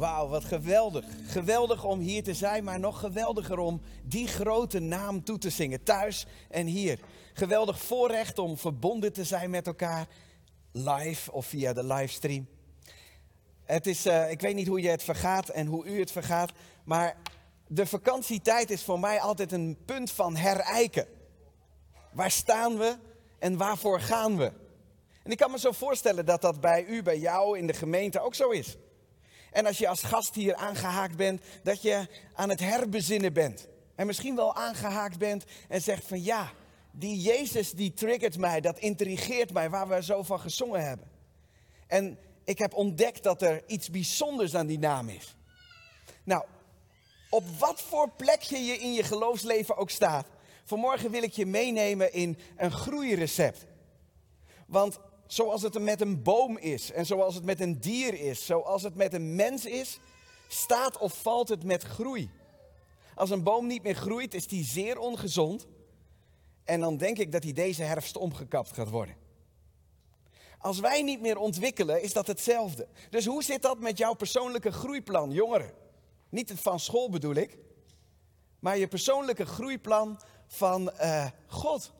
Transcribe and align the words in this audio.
Wauw, 0.00 0.28
wat 0.28 0.44
geweldig. 0.44 1.04
Geweldig 1.26 1.84
om 1.84 1.98
hier 1.98 2.22
te 2.22 2.34
zijn, 2.34 2.64
maar 2.64 2.80
nog 2.80 3.00
geweldiger 3.00 3.58
om 3.58 3.80
die 4.02 4.26
grote 4.26 4.78
naam 4.78 5.24
toe 5.24 5.38
te 5.38 5.50
zingen, 5.50 5.82
thuis 5.82 6.26
en 6.48 6.66
hier. 6.66 6.98
Geweldig 7.32 7.80
voorrecht 7.80 8.38
om 8.38 8.58
verbonden 8.58 9.12
te 9.12 9.24
zijn 9.24 9.50
met 9.50 9.66
elkaar, 9.66 10.06
live 10.72 11.32
of 11.32 11.46
via 11.46 11.72
de 11.72 11.84
livestream. 11.84 12.48
Het 13.64 13.86
is, 13.86 14.06
uh, 14.06 14.30
ik 14.30 14.40
weet 14.40 14.54
niet 14.54 14.66
hoe 14.66 14.80
je 14.80 14.88
het 14.88 15.02
vergaat 15.02 15.48
en 15.48 15.66
hoe 15.66 15.84
u 15.84 15.98
het 15.98 16.12
vergaat, 16.12 16.52
maar 16.84 17.16
de 17.66 17.86
vakantietijd 17.86 18.70
is 18.70 18.82
voor 18.82 19.00
mij 19.00 19.20
altijd 19.20 19.52
een 19.52 19.76
punt 19.84 20.10
van 20.10 20.36
herijken. 20.36 21.06
Waar 22.12 22.30
staan 22.30 22.78
we 22.78 22.96
en 23.38 23.56
waarvoor 23.56 24.00
gaan 24.00 24.36
we? 24.36 24.52
En 25.22 25.30
ik 25.30 25.36
kan 25.36 25.50
me 25.50 25.58
zo 25.58 25.72
voorstellen 25.72 26.26
dat 26.26 26.40
dat 26.40 26.60
bij 26.60 26.84
u, 26.84 27.02
bij 27.02 27.18
jou 27.18 27.58
in 27.58 27.66
de 27.66 27.72
gemeente 27.72 28.20
ook 28.20 28.34
zo 28.34 28.50
is. 28.50 28.76
En 29.50 29.66
als 29.66 29.78
je 29.78 29.88
als 29.88 30.02
gast 30.02 30.34
hier 30.34 30.54
aangehaakt 30.54 31.16
bent, 31.16 31.42
dat 31.62 31.82
je 31.82 32.06
aan 32.34 32.48
het 32.48 32.60
herbezinnen 32.60 33.32
bent. 33.32 33.68
En 33.94 34.06
misschien 34.06 34.36
wel 34.36 34.54
aangehaakt 34.54 35.18
bent 35.18 35.44
en 35.68 35.82
zegt 35.82 36.04
van 36.04 36.22
ja, 36.22 36.52
die 36.90 37.20
Jezus 37.20 37.72
die 37.72 37.94
triggert 37.94 38.38
mij, 38.38 38.60
dat 38.60 38.78
intrigeert 38.78 39.52
mij, 39.52 39.70
waar 39.70 39.88
we 39.88 40.02
zo 40.02 40.22
van 40.22 40.40
gezongen 40.40 40.84
hebben. 40.84 41.10
En 41.86 42.18
ik 42.44 42.58
heb 42.58 42.74
ontdekt 42.74 43.22
dat 43.22 43.42
er 43.42 43.62
iets 43.66 43.90
bijzonders 43.90 44.54
aan 44.54 44.66
die 44.66 44.78
naam 44.78 45.08
is. 45.08 45.36
Nou, 46.24 46.44
op 47.30 47.44
wat 47.58 47.80
voor 47.80 48.10
plekje 48.16 48.58
je 48.58 48.78
in 48.78 48.92
je 48.92 49.02
geloofsleven 49.02 49.76
ook 49.76 49.90
staat. 49.90 50.26
Vanmorgen 50.64 51.10
wil 51.10 51.22
ik 51.22 51.32
je 51.32 51.46
meenemen 51.46 52.12
in 52.12 52.38
een 52.56 52.72
groeirecept. 52.72 53.66
Want 54.66 54.98
zoals 55.32 55.62
het 55.62 55.78
met 55.78 56.00
een 56.00 56.22
boom 56.22 56.58
is 56.58 56.92
en 56.92 57.06
zoals 57.06 57.34
het 57.34 57.44
met 57.44 57.60
een 57.60 57.80
dier 57.80 58.14
is, 58.14 58.46
zoals 58.46 58.82
het 58.82 58.94
met 58.94 59.14
een 59.14 59.34
mens 59.34 59.64
is, 59.64 59.98
staat 60.48 60.98
of 60.98 61.22
valt 61.22 61.48
het 61.48 61.64
met 61.64 61.82
groei. 61.82 62.30
Als 63.14 63.30
een 63.30 63.42
boom 63.42 63.66
niet 63.66 63.82
meer 63.82 63.94
groeit, 63.94 64.34
is 64.34 64.46
die 64.46 64.64
zeer 64.64 64.98
ongezond. 64.98 65.66
En 66.64 66.80
dan 66.80 66.96
denk 66.96 67.18
ik 67.18 67.32
dat 67.32 67.42
hij 67.42 67.52
deze 67.52 67.82
herfst 67.82 68.16
omgekapt 68.16 68.72
gaat 68.72 68.90
worden. 68.90 69.16
Als 70.58 70.80
wij 70.80 71.02
niet 71.02 71.20
meer 71.20 71.38
ontwikkelen, 71.38 72.02
is 72.02 72.12
dat 72.12 72.26
hetzelfde. 72.26 72.88
Dus 73.10 73.26
hoe 73.26 73.42
zit 73.42 73.62
dat 73.62 73.78
met 73.78 73.98
jouw 73.98 74.14
persoonlijke 74.14 74.72
groeiplan, 74.72 75.30
jongeren? 75.30 75.72
Niet 76.28 76.48
het 76.48 76.60
van 76.60 76.80
school 76.80 77.10
bedoel 77.10 77.34
ik, 77.34 77.58
maar 78.58 78.78
je 78.78 78.88
persoonlijke 78.88 79.46
groeiplan 79.46 80.20
van 80.46 80.92
uh, 81.00 81.26
God. 81.46 81.92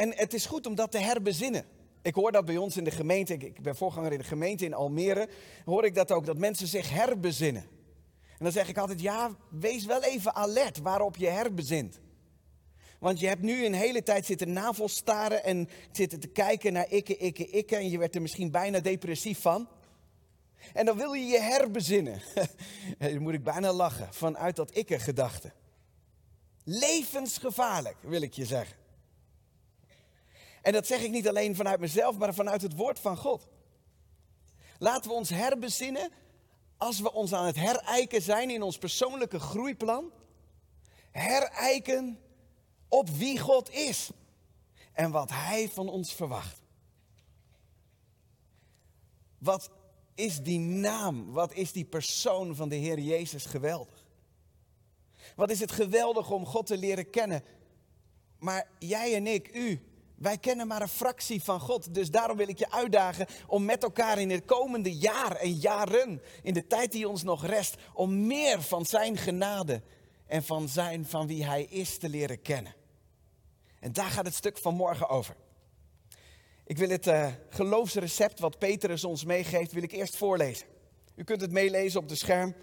En 0.00 0.12
het 0.16 0.34
is 0.34 0.46
goed 0.46 0.66
om 0.66 0.74
dat 0.74 0.90
te 0.90 0.98
herbezinnen. 0.98 1.64
Ik 2.02 2.14
hoor 2.14 2.32
dat 2.32 2.44
bij 2.44 2.56
ons 2.56 2.76
in 2.76 2.84
de 2.84 2.90
gemeente, 2.90 3.34
ik 3.34 3.62
ben 3.62 3.76
voorganger 3.76 4.12
in 4.12 4.18
de 4.18 4.24
gemeente 4.24 4.64
in 4.64 4.74
Almere, 4.74 5.28
hoor 5.64 5.84
ik 5.84 5.94
dat 5.94 6.12
ook, 6.12 6.26
dat 6.26 6.38
mensen 6.38 6.66
zich 6.66 6.90
herbezinnen. 6.90 7.62
En 8.22 8.44
dan 8.44 8.52
zeg 8.52 8.68
ik 8.68 8.78
altijd, 8.78 9.00
ja, 9.00 9.36
wees 9.50 9.84
wel 9.84 10.02
even 10.02 10.34
alert 10.34 10.78
waarop 10.78 11.16
je 11.16 11.26
herbezint. 11.26 12.00
Want 12.98 13.20
je 13.20 13.26
hebt 13.26 13.42
nu 13.42 13.64
een 13.64 13.74
hele 13.74 14.02
tijd 14.02 14.26
zitten 14.26 14.52
navelstaren 14.52 15.44
en 15.44 15.68
zitten 15.92 16.20
te 16.20 16.28
kijken 16.28 16.72
naar 16.72 16.90
ikke, 16.90 17.16
ikke, 17.16 17.46
ikke. 17.46 17.76
En 17.76 17.90
je 17.90 17.98
werd 17.98 18.14
er 18.14 18.22
misschien 18.22 18.50
bijna 18.50 18.80
depressief 18.80 19.40
van. 19.40 19.68
En 20.72 20.84
dan 20.84 20.96
wil 20.96 21.12
je 21.12 21.26
je 21.26 21.40
herbezinnen. 21.40 22.22
dan 22.98 23.18
moet 23.18 23.34
ik 23.34 23.44
bijna 23.44 23.72
lachen 23.72 24.14
vanuit 24.14 24.56
dat 24.56 24.70
ikke-gedachte. 24.70 25.52
Levensgevaarlijk, 26.64 27.96
wil 28.00 28.22
ik 28.22 28.32
je 28.32 28.44
zeggen. 28.44 28.79
En 30.62 30.72
dat 30.72 30.86
zeg 30.86 31.02
ik 31.02 31.10
niet 31.10 31.28
alleen 31.28 31.56
vanuit 31.56 31.80
mezelf, 31.80 32.18
maar 32.18 32.34
vanuit 32.34 32.62
het 32.62 32.76
woord 32.76 32.98
van 32.98 33.16
God. 33.16 33.46
Laten 34.78 35.10
we 35.10 35.16
ons 35.16 35.30
herbezinnen 35.30 36.10
als 36.76 37.00
we 37.00 37.12
ons 37.12 37.32
aan 37.32 37.46
het 37.46 37.56
herijken 37.56 38.22
zijn 38.22 38.50
in 38.50 38.62
ons 38.62 38.78
persoonlijke 38.78 39.40
groeiplan. 39.40 40.12
Herijken 41.10 42.18
op 42.88 43.08
wie 43.08 43.38
God 43.38 43.70
is 43.70 44.10
en 44.92 45.10
wat 45.10 45.30
Hij 45.30 45.68
van 45.68 45.88
ons 45.88 46.14
verwacht. 46.14 46.62
Wat 49.38 49.70
is 50.14 50.42
die 50.42 50.58
naam, 50.58 51.32
wat 51.32 51.54
is 51.54 51.72
die 51.72 51.84
persoon 51.84 52.54
van 52.54 52.68
de 52.68 52.76
Heer 52.76 52.98
Jezus 52.98 53.44
geweldig? 53.44 54.04
Wat 55.36 55.50
is 55.50 55.60
het 55.60 55.72
geweldig 55.72 56.30
om 56.30 56.46
God 56.46 56.66
te 56.66 56.76
leren 56.76 57.10
kennen. 57.10 57.44
Maar 58.38 58.68
jij 58.78 59.14
en 59.14 59.26
ik, 59.26 59.54
u, 59.54 59.89
wij 60.20 60.38
kennen 60.38 60.66
maar 60.66 60.82
een 60.82 60.88
fractie 60.88 61.42
van 61.42 61.60
God. 61.60 61.94
Dus 61.94 62.10
daarom 62.10 62.36
wil 62.36 62.48
ik 62.48 62.58
je 62.58 62.70
uitdagen 62.70 63.26
om 63.46 63.64
met 63.64 63.82
elkaar 63.82 64.20
in 64.20 64.30
het 64.30 64.44
komende 64.44 64.96
jaar 64.96 65.36
en 65.36 65.52
jaren, 65.52 66.22
in 66.42 66.54
de 66.54 66.66
tijd 66.66 66.92
die 66.92 67.08
ons 67.08 67.22
nog 67.22 67.46
rest, 67.46 67.74
om 67.94 68.26
meer 68.26 68.62
van 68.62 68.86
zijn 68.86 69.16
genade 69.16 69.82
en 70.26 70.42
van 70.42 70.68
zijn 70.68 71.06
van 71.06 71.26
wie 71.26 71.44
hij 71.44 71.64
is 71.64 71.98
te 71.98 72.08
leren 72.08 72.42
kennen. 72.42 72.74
En 73.80 73.92
daar 73.92 74.10
gaat 74.10 74.24
het 74.24 74.34
stuk 74.34 74.58
van 74.58 74.74
morgen 74.74 75.08
over. 75.08 75.36
Ik 76.64 76.78
wil 76.78 76.88
het 76.88 77.06
uh, 77.06 77.32
geloofsrecept 77.48 78.38
wat 78.38 78.58
Petrus 78.58 79.04
ons 79.04 79.24
meegeeft, 79.24 79.72
wil 79.72 79.82
ik 79.82 79.92
eerst 79.92 80.16
voorlezen. 80.16 80.66
U 81.14 81.24
kunt 81.24 81.40
het 81.40 81.52
meelezen 81.52 82.00
op 82.00 82.08
de 82.08 82.14
scherm. 82.14 82.54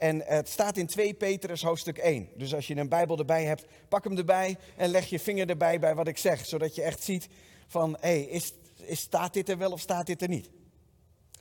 En 0.00 0.22
het 0.24 0.48
staat 0.48 0.76
in 0.76 0.86
2 0.86 1.14
Petrus 1.14 1.62
hoofdstuk 1.62 1.98
1. 1.98 2.28
Dus 2.36 2.54
als 2.54 2.66
je 2.66 2.76
een 2.76 2.88
Bijbel 2.88 3.18
erbij 3.18 3.44
hebt, 3.44 3.64
pak 3.88 4.04
hem 4.04 4.16
erbij 4.16 4.56
en 4.76 4.90
leg 4.90 5.06
je 5.06 5.18
vinger 5.18 5.48
erbij 5.48 5.78
bij 5.78 5.94
wat 5.94 6.08
ik 6.08 6.18
zeg. 6.18 6.46
Zodat 6.46 6.74
je 6.74 6.82
echt 6.82 7.02
ziet 7.02 7.28
van, 7.66 7.96
hé, 8.00 8.08
hey, 8.08 8.22
is, 8.22 8.52
is, 8.76 9.00
staat 9.00 9.34
dit 9.34 9.48
er 9.48 9.58
wel 9.58 9.72
of 9.72 9.80
staat 9.80 10.06
dit 10.06 10.22
er 10.22 10.28
niet? 10.28 10.50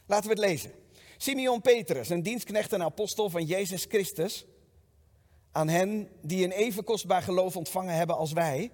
Laten 0.05 0.29
we 0.29 0.35
het 0.35 0.45
lezen. 0.45 0.71
Simeon 1.17 1.61
Petrus, 1.61 2.09
een 2.09 2.23
dienstknecht 2.23 2.73
en 2.73 2.83
apostel 2.83 3.29
van 3.29 3.45
Jezus 3.45 3.85
Christus. 3.85 4.45
Aan 5.51 5.67
hen 5.67 6.09
die 6.21 6.43
een 6.43 6.51
even 6.51 6.83
kostbaar 6.83 7.21
geloof 7.21 7.55
ontvangen 7.55 7.95
hebben 7.95 8.17
als 8.17 8.31
wij. 8.31 8.71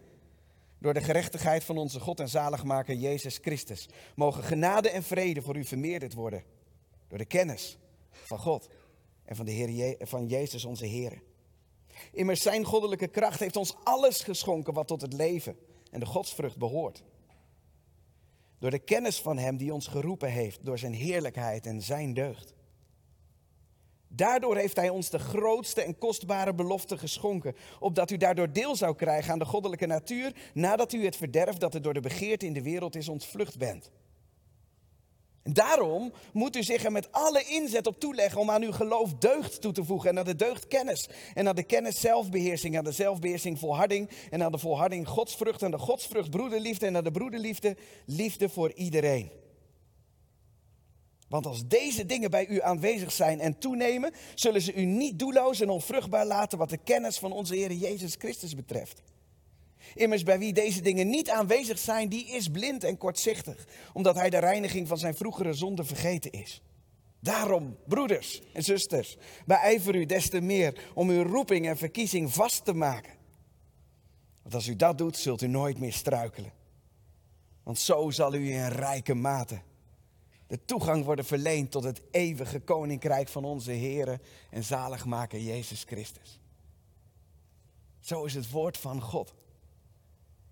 Door 0.79 0.93
de 0.93 1.01
gerechtigheid 1.01 1.63
van 1.63 1.77
onze 1.77 1.99
God 1.99 2.19
en 2.19 2.29
zaligmaker 2.29 2.95
Jezus 2.95 3.37
Christus. 3.41 3.89
Mogen 4.15 4.43
genade 4.43 4.89
en 4.89 5.03
vrede 5.03 5.41
voor 5.41 5.57
u 5.57 5.65
vermeerderd 5.65 6.13
worden. 6.13 6.43
Door 7.07 7.17
de 7.17 7.25
kennis 7.25 7.77
van 8.09 8.39
God 8.39 8.67
en 9.25 9.35
van, 9.35 9.45
de 9.45 9.51
Heer 9.51 9.95
van 9.99 10.27
Jezus 10.27 10.65
onze 10.65 10.85
Heer. 10.85 11.21
Immers 12.11 12.41
zijn 12.41 12.63
goddelijke 12.63 13.07
kracht 13.07 13.39
heeft 13.39 13.55
ons 13.55 13.75
alles 13.83 14.21
geschonken 14.21 14.73
wat 14.73 14.87
tot 14.87 15.01
het 15.01 15.13
leven 15.13 15.57
en 15.91 15.99
de 15.99 16.05
godsvrucht 16.05 16.57
behoort. 16.57 17.03
Door 18.59 18.71
de 18.71 18.79
kennis 18.79 19.21
van 19.21 19.37
Hem 19.37 19.57
die 19.57 19.73
ons 19.73 19.87
geroepen 19.87 20.31
heeft, 20.31 20.65
door 20.65 20.77
Zijn 20.77 20.93
heerlijkheid 20.93 21.65
en 21.65 21.81
Zijn 21.81 22.13
deugd. 22.13 22.53
Daardoor 24.07 24.57
heeft 24.57 24.75
Hij 24.75 24.89
ons 24.89 25.09
de 25.09 25.19
grootste 25.19 25.81
en 25.81 25.97
kostbare 25.97 26.53
belofte 26.53 26.97
geschonken, 26.97 27.55
opdat 27.79 28.11
u 28.11 28.17
daardoor 28.17 28.51
deel 28.51 28.75
zou 28.75 28.95
krijgen 28.95 29.31
aan 29.31 29.39
de 29.39 29.45
goddelijke 29.45 29.85
natuur, 29.85 30.35
nadat 30.53 30.93
u 30.93 31.05
het 31.05 31.15
verderf 31.15 31.57
dat 31.57 31.73
er 31.73 31.81
door 31.81 31.93
de 31.93 31.99
begeerte 31.99 32.45
in 32.45 32.53
de 32.53 32.61
wereld 32.61 32.95
is 32.95 33.09
ontvlucht 33.09 33.57
bent. 33.57 33.91
En 35.45 35.53
daarom 35.53 36.13
moet 36.33 36.55
u 36.55 36.63
zich 36.63 36.83
er 36.83 36.91
met 36.91 37.11
alle 37.11 37.43
inzet 37.43 37.87
op 37.87 37.99
toeleggen 37.99 38.41
om 38.41 38.49
aan 38.49 38.61
uw 38.61 38.71
geloof 38.71 39.13
deugd 39.13 39.61
toe 39.61 39.71
te 39.71 39.83
voegen. 39.83 40.09
En 40.09 40.17
aan 40.17 40.25
de 40.25 40.35
deugd 40.35 40.67
kennis. 40.67 41.09
En 41.33 41.47
aan 41.47 41.55
de 41.55 41.63
kennis 41.63 41.99
zelfbeheersing. 41.99 42.77
Aan 42.77 42.83
de 42.83 42.91
zelfbeheersing 42.91 43.59
volharding. 43.59 44.09
En 44.29 44.43
aan 44.43 44.51
de 44.51 44.57
volharding 44.57 45.07
godsvrucht. 45.07 45.61
En 45.61 45.71
de 45.71 45.77
godsvrucht 45.77 46.29
broederliefde. 46.29 46.85
En 46.85 46.95
aan 46.95 47.03
de 47.03 47.11
broederliefde 47.11 47.77
liefde 48.05 48.49
voor 48.49 48.71
iedereen. 48.73 49.31
Want 51.27 51.45
als 51.45 51.67
deze 51.67 52.05
dingen 52.05 52.31
bij 52.31 52.47
u 52.47 52.61
aanwezig 52.61 53.11
zijn 53.11 53.39
en 53.39 53.59
toenemen, 53.59 54.13
zullen 54.35 54.61
ze 54.61 54.73
u 54.73 54.85
niet 54.85 55.19
doelloos 55.19 55.61
en 55.61 55.69
onvruchtbaar 55.69 56.25
laten 56.25 56.57
wat 56.57 56.69
de 56.69 56.79
kennis 56.83 57.17
van 57.17 57.31
onze 57.31 57.55
Heer 57.55 57.71
Jezus 57.71 58.15
Christus 58.17 58.55
betreft. 58.55 59.01
Immers 59.95 60.23
bij 60.23 60.39
wie 60.39 60.53
deze 60.53 60.81
dingen 60.81 61.09
niet 61.09 61.29
aanwezig 61.29 61.79
zijn, 61.79 62.09
die 62.09 62.27
is 62.27 62.47
blind 62.47 62.83
en 62.83 62.97
kortzichtig, 62.97 63.65
omdat 63.93 64.15
hij 64.15 64.29
de 64.29 64.37
reiniging 64.37 64.87
van 64.87 64.97
zijn 64.97 65.15
vroegere 65.15 65.53
zonde 65.53 65.83
vergeten 65.83 66.31
is. 66.31 66.61
Daarom, 67.19 67.77
broeders 67.87 68.41
en 68.53 68.63
zusters, 68.63 69.17
beijver 69.45 69.95
u 69.95 70.05
des 70.05 70.29
te 70.29 70.41
meer 70.41 70.91
om 70.93 71.09
uw 71.09 71.23
roeping 71.23 71.67
en 71.67 71.77
verkiezing 71.77 72.33
vast 72.33 72.65
te 72.65 72.73
maken. 72.73 73.13
Want 74.41 74.55
als 74.55 74.67
u 74.67 74.75
dat 74.75 74.97
doet, 74.97 75.17
zult 75.17 75.41
u 75.41 75.47
nooit 75.47 75.79
meer 75.79 75.93
struikelen. 75.93 76.53
Want 77.63 77.79
zo 77.79 78.09
zal 78.09 78.33
u 78.33 78.51
in 78.51 78.67
rijke 78.67 79.13
mate 79.13 79.61
de 80.47 80.65
toegang 80.65 81.05
worden 81.05 81.25
verleend 81.25 81.71
tot 81.71 81.83
het 81.83 82.01
eeuwige 82.11 82.59
koninkrijk 82.59 83.27
van 83.27 83.45
onze 83.45 83.71
Heer 83.71 84.21
en 84.49 84.63
zaligmaker 84.63 85.39
Jezus 85.39 85.83
Christus. 85.83 86.39
Zo 87.99 88.23
is 88.23 88.33
het 88.33 88.51
woord 88.51 88.77
van 88.77 89.01
God. 89.01 89.33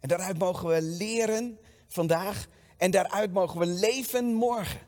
En 0.04 0.10
daaruit 0.10 0.40
mogen 0.40 0.68
we 0.68 0.82
leren 0.82 1.60
vandaag 1.88 2.48
en 2.78 2.92
daaruit 2.92 3.34
mogen 3.34 3.60
we 3.60 3.66
leven 3.66 4.34
morgen. 4.34 4.80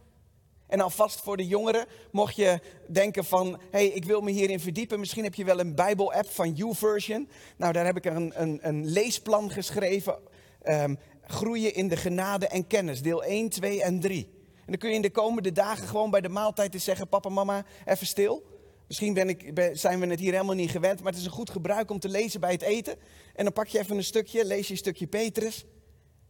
En 0.67 0.79
alvast 0.81 1.21
voor 1.21 1.37
de 1.37 1.47
jongeren, 1.47 1.85
mocht 2.11 2.35
je 2.35 2.59
denken 2.87 3.25
van, 3.25 3.47
hé, 3.47 3.57
hey, 3.71 3.87
ik 3.87 4.05
wil 4.05 4.21
me 4.21 4.31
hierin 4.31 4.59
verdiepen. 4.59 4.99
Misschien 4.99 5.23
heb 5.23 5.33
je 5.33 5.45
wel 5.45 5.59
een 5.59 5.75
Bijbel-app 5.75 6.29
van 6.29 6.53
YouVersion. 6.53 7.29
Nou, 7.57 7.73
daar 7.73 7.85
heb 7.85 7.97
ik 7.97 8.05
een, 8.05 8.41
een, 8.41 8.59
een 8.61 8.85
leesplan 8.85 9.51
geschreven. 9.51 10.17
Um, 10.63 10.97
groeien 11.21 11.73
in 11.73 11.87
de 11.87 11.97
genade 11.97 12.47
en 12.47 12.67
kennis, 12.67 13.01
deel 13.01 13.23
1, 13.23 13.49
2 13.49 13.83
en 13.83 13.99
3. 13.99 14.29
En 14.55 14.65
dan 14.65 14.77
kun 14.77 14.89
je 14.89 14.95
in 14.95 15.01
de 15.01 15.11
komende 15.11 15.51
dagen 15.51 15.87
gewoon 15.87 16.09
bij 16.09 16.21
de 16.21 16.29
maaltijd 16.29 16.73
eens 16.73 16.83
zeggen: 16.83 17.07
Papa, 17.07 17.29
mama, 17.29 17.65
even 17.85 18.07
stil. 18.07 18.43
Misschien 18.87 19.13
ben 19.13 19.29
ik, 19.29 19.69
zijn 19.73 19.99
we 19.99 20.07
het 20.07 20.19
hier 20.19 20.31
helemaal 20.31 20.55
niet 20.55 20.71
gewend, 20.71 21.01
maar 21.01 21.11
het 21.11 21.21
is 21.21 21.27
een 21.27 21.31
goed 21.31 21.49
gebruik 21.49 21.91
om 21.91 21.99
te 21.99 22.09
lezen 22.09 22.39
bij 22.39 22.51
het 22.51 22.61
eten. 22.61 22.95
En 23.35 23.43
dan 23.43 23.53
pak 23.53 23.67
je 23.67 23.79
even 23.79 23.97
een 23.97 24.03
stukje, 24.03 24.45
lees 24.45 24.67
je 24.67 24.73
een 24.73 24.79
stukje 24.79 25.07
Petrus 25.07 25.65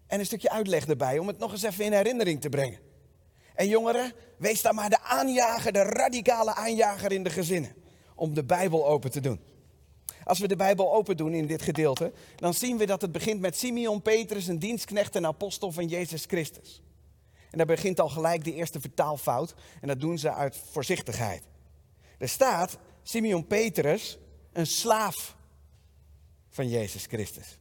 en 0.07 0.19
een 0.19 0.25
stukje 0.25 0.49
uitleg 0.49 0.87
erbij, 0.87 1.17
om 1.19 1.27
het 1.27 1.37
nog 1.37 1.51
eens 1.51 1.63
even 1.63 1.85
in 1.85 1.93
herinnering 1.93 2.41
te 2.41 2.49
brengen. 2.49 2.79
En 3.55 3.67
jongeren, 3.67 4.13
wees 4.37 4.61
dan 4.61 4.75
maar 4.75 4.89
de 4.89 5.01
aanjager, 5.01 5.71
de 5.71 5.83
radicale 5.83 6.53
aanjager 6.53 7.11
in 7.11 7.23
de 7.23 7.29
gezinnen, 7.29 7.75
om 8.15 8.33
de 8.33 8.43
Bijbel 8.43 8.87
open 8.87 9.11
te 9.11 9.19
doen. 9.19 9.39
Als 10.23 10.39
we 10.39 10.47
de 10.47 10.55
Bijbel 10.55 10.93
open 10.93 11.17
doen 11.17 11.33
in 11.33 11.45
dit 11.45 11.61
gedeelte, 11.61 12.11
dan 12.35 12.53
zien 12.53 12.77
we 12.77 12.85
dat 12.85 13.01
het 13.01 13.11
begint 13.11 13.39
met 13.41 13.57
Simeon 13.57 14.01
Petrus, 14.01 14.47
een 14.47 14.59
dienstknecht 14.59 15.15
en 15.15 15.25
apostel 15.25 15.71
van 15.71 15.87
Jezus 15.87 16.25
Christus. 16.25 16.83
En 17.51 17.57
daar 17.57 17.67
begint 17.67 17.99
al 17.99 18.09
gelijk 18.09 18.43
de 18.43 18.53
eerste 18.53 18.79
vertaalfout, 18.79 19.55
en 19.81 19.87
dat 19.87 19.99
doen 19.99 20.17
ze 20.17 20.33
uit 20.33 20.57
voorzichtigheid. 20.71 21.43
Er 22.17 22.29
staat 22.29 22.77
Simeon 23.03 23.47
Petrus, 23.47 24.17
een 24.53 24.67
slaaf 24.67 25.35
van 26.49 26.69
Jezus 26.69 27.05
Christus. 27.05 27.57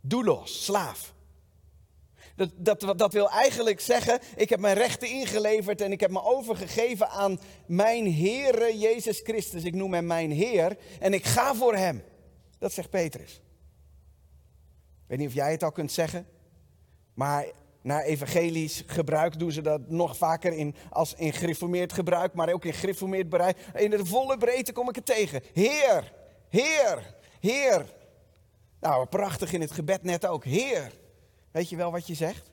Doelos, 0.00 0.64
slaaf. 0.64 1.14
Dat, 2.36 2.80
dat, 2.80 2.98
dat 2.98 3.12
wil 3.12 3.30
eigenlijk 3.30 3.80
zeggen, 3.80 4.20
ik 4.36 4.48
heb 4.48 4.60
mijn 4.60 4.76
rechten 4.76 5.08
ingeleverd 5.08 5.80
en 5.80 5.92
ik 5.92 6.00
heb 6.00 6.10
me 6.10 6.22
overgegeven 6.22 7.08
aan 7.08 7.40
mijn 7.66 8.14
Heere 8.14 8.78
Jezus 8.78 9.20
Christus. 9.20 9.64
Ik 9.64 9.74
noem 9.74 9.94
hem 9.94 10.06
mijn 10.06 10.30
Heer 10.30 10.76
en 11.00 11.14
ik 11.14 11.24
ga 11.24 11.54
voor 11.54 11.74
hem. 11.74 12.02
Dat 12.58 12.72
zegt 12.72 12.90
Petrus. 12.90 13.32
Ik 13.32 15.06
weet 15.06 15.18
niet 15.18 15.28
of 15.28 15.34
jij 15.34 15.50
het 15.50 15.62
al 15.62 15.72
kunt 15.72 15.92
zeggen, 15.92 16.26
maar 17.14 17.46
naar 17.82 18.02
evangelisch 18.02 18.82
gebruik 18.86 19.38
doen 19.38 19.52
ze 19.52 19.60
dat 19.60 19.88
nog 19.88 20.16
vaker 20.16 20.52
in, 20.52 20.74
als 20.90 21.14
in 21.14 21.32
gereformeerd 21.32 21.92
gebruik, 21.92 22.34
maar 22.34 22.52
ook 22.52 22.64
in 22.64 22.72
gereformeerd 22.72 23.28
bereik. 23.28 23.58
In 23.74 23.90
de 23.90 24.06
volle 24.06 24.36
breedte 24.36 24.72
kom 24.72 24.88
ik 24.88 24.94
het 24.94 25.06
tegen. 25.06 25.42
Heer, 25.52 26.12
Heer, 26.48 27.14
Heer. 27.40 27.86
Nou, 28.80 29.06
prachtig 29.06 29.52
in 29.52 29.60
het 29.60 29.70
gebed 29.70 30.02
net 30.02 30.26
ook. 30.26 30.44
Heer. 30.44 30.92
Weet 31.50 31.68
je 31.68 31.76
wel 31.76 31.90
wat 31.90 32.06
je 32.06 32.14
zegt? 32.14 32.50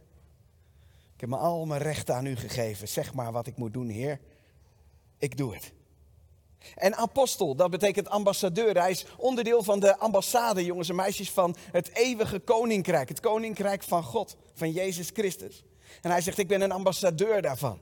Ik 1.13 1.23
heb 1.23 1.29
me 1.29 1.37
al 1.37 1.65
mijn 1.65 1.81
rechten 1.81 2.15
aan 2.15 2.25
u 2.25 2.35
gegeven. 2.35 2.87
Zeg 2.87 3.13
maar 3.13 3.31
wat 3.31 3.47
ik 3.47 3.57
moet 3.57 3.73
doen, 3.73 3.89
Heer. 3.89 4.19
Ik 5.17 5.37
doe 5.37 5.53
het. 5.53 5.73
En 6.75 6.95
apostel, 6.95 7.55
dat 7.55 7.69
betekent 7.69 8.09
ambassadeur. 8.09 8.77
Hij 8.77 8.91
is 8.91 9.05
onderdeel 9.17 9.63
van 9.63 9.79
de 9.79 9.97
ambassade, 9.97 10.65
jongens 10.65 10.89
en 10.89 10.95
meisjes, 10.95 11.31
van 11.31 11.55
het 11.71 11.95
eeuwige 11.95 12.39
koninkrijk. 12.39 13.09
Het 13.09 13.19
koninkrijk 13.19 13.83
van 13.83 14.03
God, 14.03 14.37
van 14.53 14.71
Jezus 14.71 15.09
Christus. 15.13 15.63
En 16.01 16.11
hij 16.11 16.21
zegt, 16.21 16.37
ik 16.37 16.47
ben 16.47 16.61
een 16.61 16.71
ambassadeur 16.71 17.41
daarvan. 17.41 17.79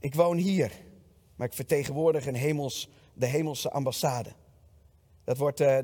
Ik 0.00 0.14
woon 0.14 0.36
hier, 0.36 0.72
maar 1.36 1.46
ik 1.46 1.52
vertegenwoordig 1.52 2.26
een 2.26 2.34
hemels, 2.34 2.88
de 3.14 3.26
hemelse 3.26 3.70
ambassade. 3.70 4.32
Dat, 5.24 5.36
wordt, 5.36 5.60
uh, 5.60 5.78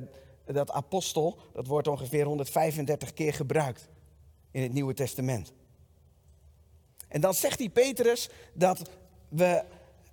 dat 0.44 0.70
apostel, 0.70 1.38
dat 1.52 1.66
wordt 1.66 1.88
ongeveer 1.88 2.24
135 2.24 3.12
keer 3.12 3.34
gebruikt 3.34 3.88
in 4.50 4.62
het 4.62 4.72
Nieuwe 4.72 4.94
Testament. 4.94 5.52
En 7.08 7.20
dan 7.20 7.34
zegt 7.34 7.58
die 7.58 7.70
Petrus 7.70 8.28
dat 8.54 8.90
we 9.28 9.64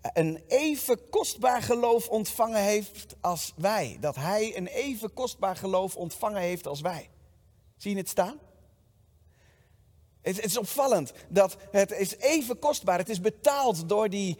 een 0.01 0.43
even 0.47 1.09
kostbaar 1.09 1.61
geloof 1.61 2.07
ontvangen 2.07 2.61
heeft 2.61 3.15
als 3.21 3.53
wij. 3.55 3.97
Dat 3.99 4.15
hij 4.15 4.57
een 4.57 4.67
even 4.67 5.13
kostbaar 5.13 5.55
geloof 5.55 5.95
ontvangen 5.95 6.41
heeft 6.41 6.67
als 6.67 6.81
wij. 6.81 7.09
Zie 7.77 7.91
je 7.91 7.97
het 7.97 8.09
staan? 8.09 8.39
Het, 10.21 10.39
is 10.39 10.57
opvallend 10.57 11.11
dat 11.29 11.57
het 11.71 11.91
is 11.91 12.17
even 12.17 12.59
kostbaar. 12.59 12.97
Het 12.97 13.09
is 13.09 13.21
betaald 13.21 13.89
door 13.89 14.09
die 14.09 14.37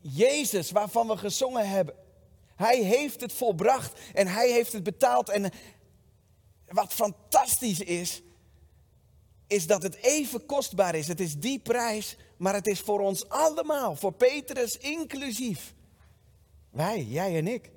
Jezus 0.00 0.70
waarvan 0.70 1.06
we 1.06 1.16
gezongen 1.16 1.68
hebben. 1.68 1.94
Hij 2.56 2.78
heeft 2.82 3.20
het 3.20 3.32
volbracht 3.32 4.00
en 4.14 4.26
hij 4.26 4.50
heeft 4.50 4.72
het 4.72 4.82
betaald. 4.82 5.28
En 5.28 5.52
wat 6.66 6.92
fantastisch 6.92 7.80
is, 7.80 8.22
is 9.46 9.66
dat 9.66 9.82
het 9.82 9.94
even 9.94 10.46
kostbaar 10.46 10.94
is. 10.94 11.08
Het 11.08 11.20
is 11.20 11.36
die 11.36 11.58
prijs, 11.58 12.16
maar 12.40 12.54
het 12.54 12.66
is 12.66 12.80
voor 12.80 13.00
ons 13.00 13.28
allemaal, 13.28 13.96
voor 13.96 14.12
Petrus 14.12 14.76
inclusief. 14.76 15.74
Wij, 16.70 17.02
jij 17.02 17.36
en 17.36 17.46
ik. 17.46 17.70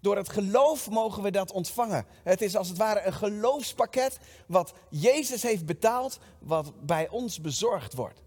Door 0.00 0.16
het 0.16 0.28
geloof 0.28 0.90
mogen 0.90 1.22
we 1.22 1.30
dat 1.30 1.52
ontvangen. 1.52 2.06
Het 2.22 2.42
is 2.42 2.56
als 2.56 2.68
het 2.68 2.76
ware 2.76 3.02
een 3.02 3.12
geloofspakket 3.12 4.18
wat 4.46 4.72
Jezus 4.90 5.42
heeft 5.42 5.66
betaald, 5.66 6.18
wat 6.38 6.86
bij 6.86 7.08
ons 7.08 7.40
bezorgd 7.40 7.94
wordt. 7.94 8.22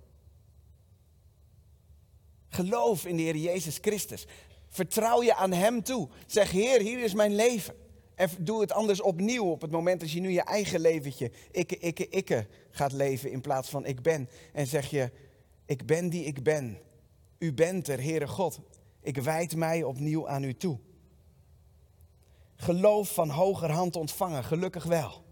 Geloof 2.49 3.05
in 3.05 3.15
de 3.15 3.23
Heer 3.23 3.37
Jezus 3.37 3.77
Christus. 3.81 4.27
Vertrouw 4.67 5.23
je 5.23 5.35
aan 5.35 5.51
Hem 5.51 5.83
toe. 5.83 6.09
Zeg, 6.25 6.51
Heer, 6.51 6.81
hier 6.81 7.03
is 7.03 7.13
mijn 7.13 7.35
leven. 7.35 7.84
En 8.15 8.29
doe 8.39 8.62
het 8.62 8.71
anders 8.71 9.01
opnieuw 9.01 9.51
op 9.51 9.62
het 9.62 9.71
moment 9.71 10.00
dat 10.00 10.12
je 10.12 10.19
nu 10.19 10.29
je 10.29 10.41
eigen 10.41 10.79
leventje, 10.79 11.31
ikke, 11.51 11.77
ikke, 11.77 12.09
ikke, 12.09 12.47
gaat 12.69 12.91
leven 12.91 13.31
in 13.31 13.41
plaats 13.41 13.69
van 13.69 13.85
ik 13.85 14.01
ben. 14.01 14.29
En 14.53 14.67
zeg 14.67 14.89
je, 14.89 15.12
ik 15.65 15.85
ben 15.85 16.09
die 16.09 16.23
ik 16.23 16.44
ben. 16.44 16.77
U 17.38 17.53
bent 17.53 17.88
er, 17.88 18.01
Heere 18.01 18.27
God. 18.27 18.59
Ik 19.01 19.17
wijd 19.17 19.56
mij 19.56 19.83
opnieuw 19.83 20.27
aan 20.27 20.44
u 20.44 20.53
toe. 20.53 20.79
Geloof 22.56 23.13
van 23.13 23.29
hoger 23.29 23.71
hand 23.71 23.95
ontvangen, 23.95 24.44
gelukkig 24.44 24.83
wel. 24.83 25.23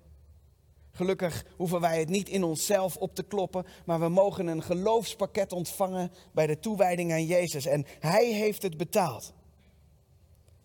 Gelukkig 0.91 1.45
hoeven 1.57 1.81
wij 1.81 1.99
het 1.99 2.09
niet 2.09 2.29
in 2.29 2.43
onszelf 2.43 2.95
op 2.97 3.15
te 3.15 3.23
kloppen, 3.23 3.65
maar 3.85 3.99
we 3.99 4.09
mogen 4.09 4.47
een 4.47 4.63
geloofspakket 4.63 5.51
ontvangen 5.51 6.11
bij 6.31 6.47
de 6.47 6.59
toewijding 6.59 7.11
aan 7.11 7.25
Jezus. 7.25 7.65
En 7.65 7.85
Hij 7.99 8.25
heeft 8.25 8.61
het 8.61 8.77
betaald. 8.77 9.33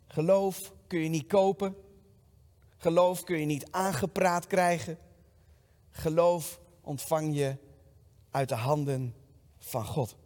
Geloof 0.07 0.73
kun 0.87 1.01
je 1.01 1.09
niet 1.09 1.27
kopen, 1.27 1.77
Geloof 2.79 3.25
kun 3.25 3.39
je 3.39 3.47
niet 3.47 3.71
aangepraat 3.71 4.47
krijgen. 4.47 4.99
Geloof 5.91 6.61
ontvang 6.81 7.37
je 7.37 7.57
uit 8.31 8.49
de 8.49 8.55
handen 8.55 9.15
van 9.59 9.85
God. 9.85 10.17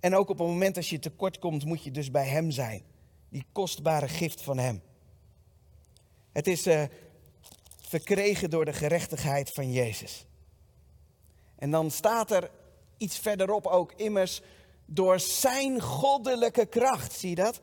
En 0.00 0.14
ook 0.14 0.28
op 0.28 0.38
het 0.38 0.46
moment 0.46 0.76
als 0.76 0.90
je 0.90 0.98
tekort 0.98 1.38
komt, 1.38 1.64
moet 1.64 1.82
je 1.84 1.90
dus 1.90 2.10
bij 2.10 2.26
Hem 2.26 2.50
zijn. 2.50 2.82
Die 3.28 3.44
kostbare 3.52 4.08
gift 4.08 4.42
van 4.42 4.58
Hem. 4.58 4.82
Het 6.32 6.46
is 6.46 6.66
uh, 6.66 6.82
verkregen 7.80 8.50
door 8.50 8.64
de 8.64 8.72
gerechtigheid 8.72 9.50
van 9.50 9.72
Jezus. 9.72 10.26
En 11.56 11.70
dan 11.70 11.90
staat 11.90 12.30
er 12.30 12.50
iets 12.96 13.18
verderop 13.18 13.66
ook 13.66 13.92
immers 13.92 14.42
door 14.86 15.20
Zijn 15.20 15.80
goddelijke 15.80 16.66
kracht. 16.66 17.12
Zie 17.12 17.28
je 17.28 17.34
dat? 17.34 17.60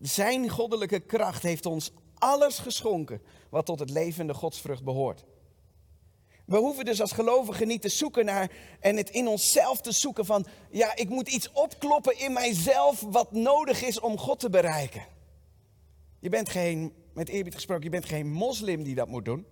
Zijn 0.00 0.48
goddelijke 0.48 1.00
kracht 1.00 1.42
heeft 1.42 1.66
ons 1.66 1.92
alles 2.24 2.58
geschonken 2.58 3.22
wat 3.50 3.66
tot 3.66 3.78
het 3.78 3.90
levende 3.90 4.34
godsvrucht 4.34 4.84
behoort. 4.84 5.24
We 6.44 6.56
hoeven 6.56 6.84
dus 6.84 7.00
als 7.00 7.12
gelovigen 7.12 7.66
niet 7.66 7.82
te 7.82 7.88
zoeken 7.88 8.24
naar 8.24 8.50
en 8.80 8.96
het 8.96 9.10
in 9.10 9.28
onszelf 9.28 9.80
te 9.80 9.92
zoeken 9.92 10.24
van, 10.24 10.46
ja, 10.70 10.96
ik 10.96 11.08
moet 11.08 11.28
iets 11.28 11.52
opkloppen 11.52 12.18
in 12.18 12.32
mijzelf 12.32 13.00
wat 13.00 13.32
nodig 13.32 13.82
is 13.82 14.00
om 14.00 14.18
God 14.18 14.40
te 14.40 14.50
bereiken. 14.50 15.06
Je 16.18 16.28
bent 16.28 16.48
geen, 16.48 16.92
met 17.12 17.28
eerbied 17.28 17.54
gesproken, 17.54 17.84
je 17.84 17.90
bent 17.90 18.04
geen 18.04 18.30
moslim 18.30 18.82
die 18.82 18.94
dat 18.94 19.08
moet 19.08 19.24
doen. 19.24 19.46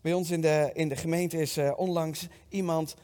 Bij 0.00 0.12
ons 0.12 0.30
in 0.30 0.40
de, 0.40 0.70
in 0.72 0.88
de 0.88 0.96
gemeente 0.96 1.36
is 1.36 1.58
uh, 1.58 1.72
onlangs 1.76 2.26
iemand 2.48 2.94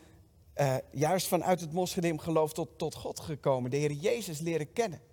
uh, 0.56 0.76
juist 0.90 1.26
vanuit 1.26 1.60
het 1.60 1.72
moslimgeloof 1.72 2.52
tot, 2.52 2.78
tot 2.78 2.94
God 2.94 3.20
gekomen, 3.20 3.70
de 3.70 3.76
Heer 3.76 3.92
Jezus 3.92 4.38
leren 4.38 4.72
kennen. 4.72 5.07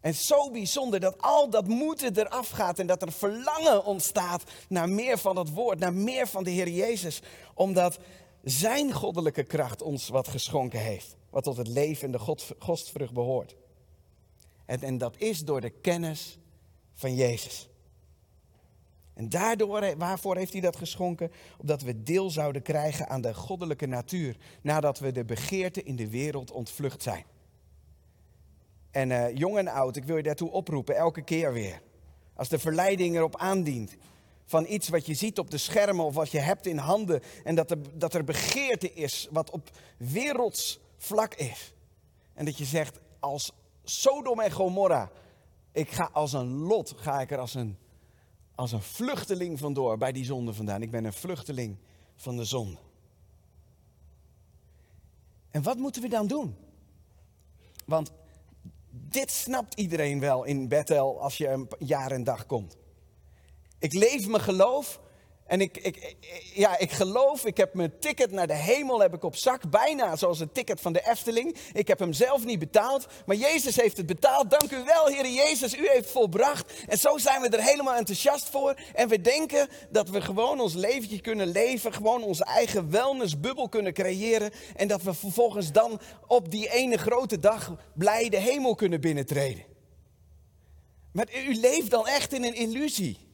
En 0.00 0.14
zo 0.14 0.50
bijzonder 0.50 1.00
dat 1.00 1.22
al 1.22 1.50
dat 1.50 1.66
moeten 1.66 2.18
eraf 2.18 2.48
gaat 2.48 2.78
en 2.78 2.86
dat 2.86 3.02
er 3.02 3.12
verlangen 3.12 3.84
ontstaat 3.84 4.42
naar 4.68 4.88
meer 4.88 5.18
van 5.18 5.36
het 5.36 5.50
woord, 5.50 5.78
naar 5.78 5.94
meer 5.94 6.28
van 6.28 6.44
de 6.44 6.50
Heer 6.50 6.68
Jezus. 6.68 7.22
Omdat 7.54 7.98
zijn 8.42 8.92
goddelijke 8.92 9.44
kracht 9.44 9.82
ons 9.82 10.08
wat 10.08 10.28
geschonken 10.28 10.80
heeft, 10.80 11.16
wat 11.30 11.44
tot 11.44 11.56
het 11.56 11.68
leven 11.68 12.04
en 12.04 12.12
de 12.12 12.18
God, 12.18 12.54
godsvrucht 12.58 13.12
behoort. 13.12 13.56
En, 14.66 14.82
en 14.82 14.98
dat 14.98 15.14
is 15.16 15.44
door 15.44 15.60
de 15.60 15.70
kennis 15.70 16.38
van 16.94 17.14
Jezus. 17.14 17.68
En 19.14 19.28
daardoor, 19.28 19.96
waarvoor 19.96 20.36
heeft 20.36 20.52
hij 20.52 20.60
dat 20.60 20.76
geschonken? 20.76 21.32
Opdat 21.58 21.82
we 21.82 22.02
deel 22.02 22.30
zouden 22.30 22.62
krijgen 22.62 23.08
aan 23.08 23.20
de 23.20 23.34
goddelijke 23.34 23.86
natuur, 23.86 24.36
nadat 24.62 24.98
we 24.98 25.12
de 25.12 25.24
begeerte 25.24 25.82
in 25.82 25.96
de 25.96 26.08
wereld 26.08 26.50
ontvlucht 26.50 27.02
zijn. 27.02 27.24
En 28.98 29.10
uh, 29.10 29.36
jong 29.36 29.58
en 29.58 29.68
oud, 29.68 29.96
ik 29.96 30.04
wil 30.04 30.16
je 30.16 30.22
daartoe 30.22 30.50
oproepen, 30.50 30.96
elke 30.96 31.22
keer 31.22 31.52
weer. 31.52 31.80
Als 32.34 32.48
de 32.48 32.58
verleiding 32.58 33.16
erop 33.16 33.36
aandient 33.36 33.96
van 34.44 34.66
iets 34.68 34.88
wat 34.88 35.06
je 35.06 35.14
ziet 35.14 35.38
op 35.38 35.50
de 35.50 35.58
schermen 35.58 36.04
of 36.04 36.14
wat 36.14 36.30
je 36.30 36.38
hebt 36.38 36.66
in 36.66 36.78
handen. 36.78 37.22
En 37.44 37.54
dat 37.54 37.70
er, 37.70 37.98
dat 37.98 38.14
er 38.14 38.24
begeerte 38.24 38.92
is 38.92 39.28
wat 39.30 39.50
op 39.50 39.70
werelds 39.96 40.80
vlak 40.96 41.34
is. 41.34 41.74
En 42.34 42.44
dat 42.44 42.58
je 42.58 42.64
zegt, 42.64 42.98
als 43.18 43.52
Sodom 43.84 44.40
en 44.40 44.52
Gomorra, 44.52 45.10
ik 45.72 45.90
ga 45.90 46.10
als 46.12 46.32
een 46.32 46.56
lot, 46.56 46.94
ga 46.96 47.20
ik 47.20 47.30
er 47.30 47.38
als 47.38 47.54
een, 47.54 47.76
als 48.54 48.72
een 48.72 48.82
vluchteling 48.82 49.58
vandoor 49.58 49.98
bij 49.98 50.12
die 50.12 50.24
zonde 50.24 50.52
vandaan. 50.52 50.82
Ik 50.82 50.90
ben 50.90 51.04
een 51.04 51.12
vluchteling 51.12 51.76
van 52.16 52.36
de 52.36 52.44
zonde. 52.44 52.78
En 55.50 55.62
wat 55.62 55.76
moeten 55.76 56.02
we 56.02 56.08
dan 56.08 56.26
doen? 56.26 56.56
Want 57.84 58.12
dit 58.90 59.30
snapt 59.30 59.74
iedereen 59.74 60.20
wel 60.20 60.44
in 60.44 60.68
Bethel 60.68 61.20
als 61.20 61.36
je 61.36 61.48
een 61.48 61.68
jaar 61.78 62.10
en 62.10 62.24
dag 62.24 62.46
komt. 62.46 62.76
Ik 63.78 63.92
leef 63.92 64.26
mijn 64.28 64.42
geloof 64.42 65.00
en 65.48 65.60
ik, 65.60 65.76
ik, 65.76 66.16
ja, 66.54 66.78
ik 66.78 66.90
geloof, 66.90 67.44
ik 67.44 67.56
heb 67.56 67.74
mijn 67.74 67.98
ticket 67.98 68.30
naar 68.30 68.46
de 68.46 68.54
hemel 68.54 69.00
heb 69.00 69.14
ik 69.14 69.22
op 69.22 69.36
zak. 69.36 69.70
Bijna 69.70 70.16
zoals 70.16 70.38
het 70.38 70.54
ticket 70.54 70.80
van 70.80 70.92
de 70.92 71.08
Efteling. 71.08 71.56
Ik 71.72 71.88
heb 71.88 71.98
hem 71.98 72.12
zelf 72.12 72.44
niet 72.44 72.58
betaald, 72.58 73.06
maar 73.26 73.36
Jezus 73.36 73.76
heeft 73.76 73.96
het 73.96 74.06
betaald. 74.06 74.50
Dank 74.50 74.72
u 74.72 74.84
wel, 74.84 75.06
Heer 75.06 75.28
Jezus, 75.28 75.76
u 75.76 75.88
heeft 75.88 76.10
volbracht. 76.10 76.72
En 76.86 76.98
zo 76.98 77.18
zijn 77.18 77.40
we 77.40 77.48
er 77.48 77.62
helemaal 77.62 77.94
enthousiast 77.94 78.48
voor. 78.48 78.74
En 78.94 79.08
we 79.08 79.20
denken 79.20 79.68
dat 79.90 80.08
we 80.08 80.20
gewoon 80.20 80.60
ons 80.60 80.74
leventje 80.74 81.20
kunnen 81.20 81.48
leven. 81.48 81.92
Gewoon 81.92 82.22
onze 82.22 82.44
eigen 82.44 82.90
wellnessbubbel 82.90 83.68
kunnen 83.68 83.92
creëren. 83.92 84.50
En 84.76 84.88
dat 84.88 85.02
we 85.02 85.14
vervolgens 85.14 85.72
dan 85.72 86.00
op 86.26 86.50
die 86.50 86.70
ene 86.72 86.96
grote 86.96 87.38
dag 87.38 87.76
blij 87.94 88.28
de 88.28 88.36
hemel 88.36 88.74
kunnen 88.74 89.00
binnentreden. 89.00 89.64
Maar 91.12 91.28
u 91.46 91.54
leeft 91.54 91.90
dan 91.90 92.06
echt 92.06 92.32
in 92.32 92.44
een 92.44 92.54
illusie. 92.54 93.27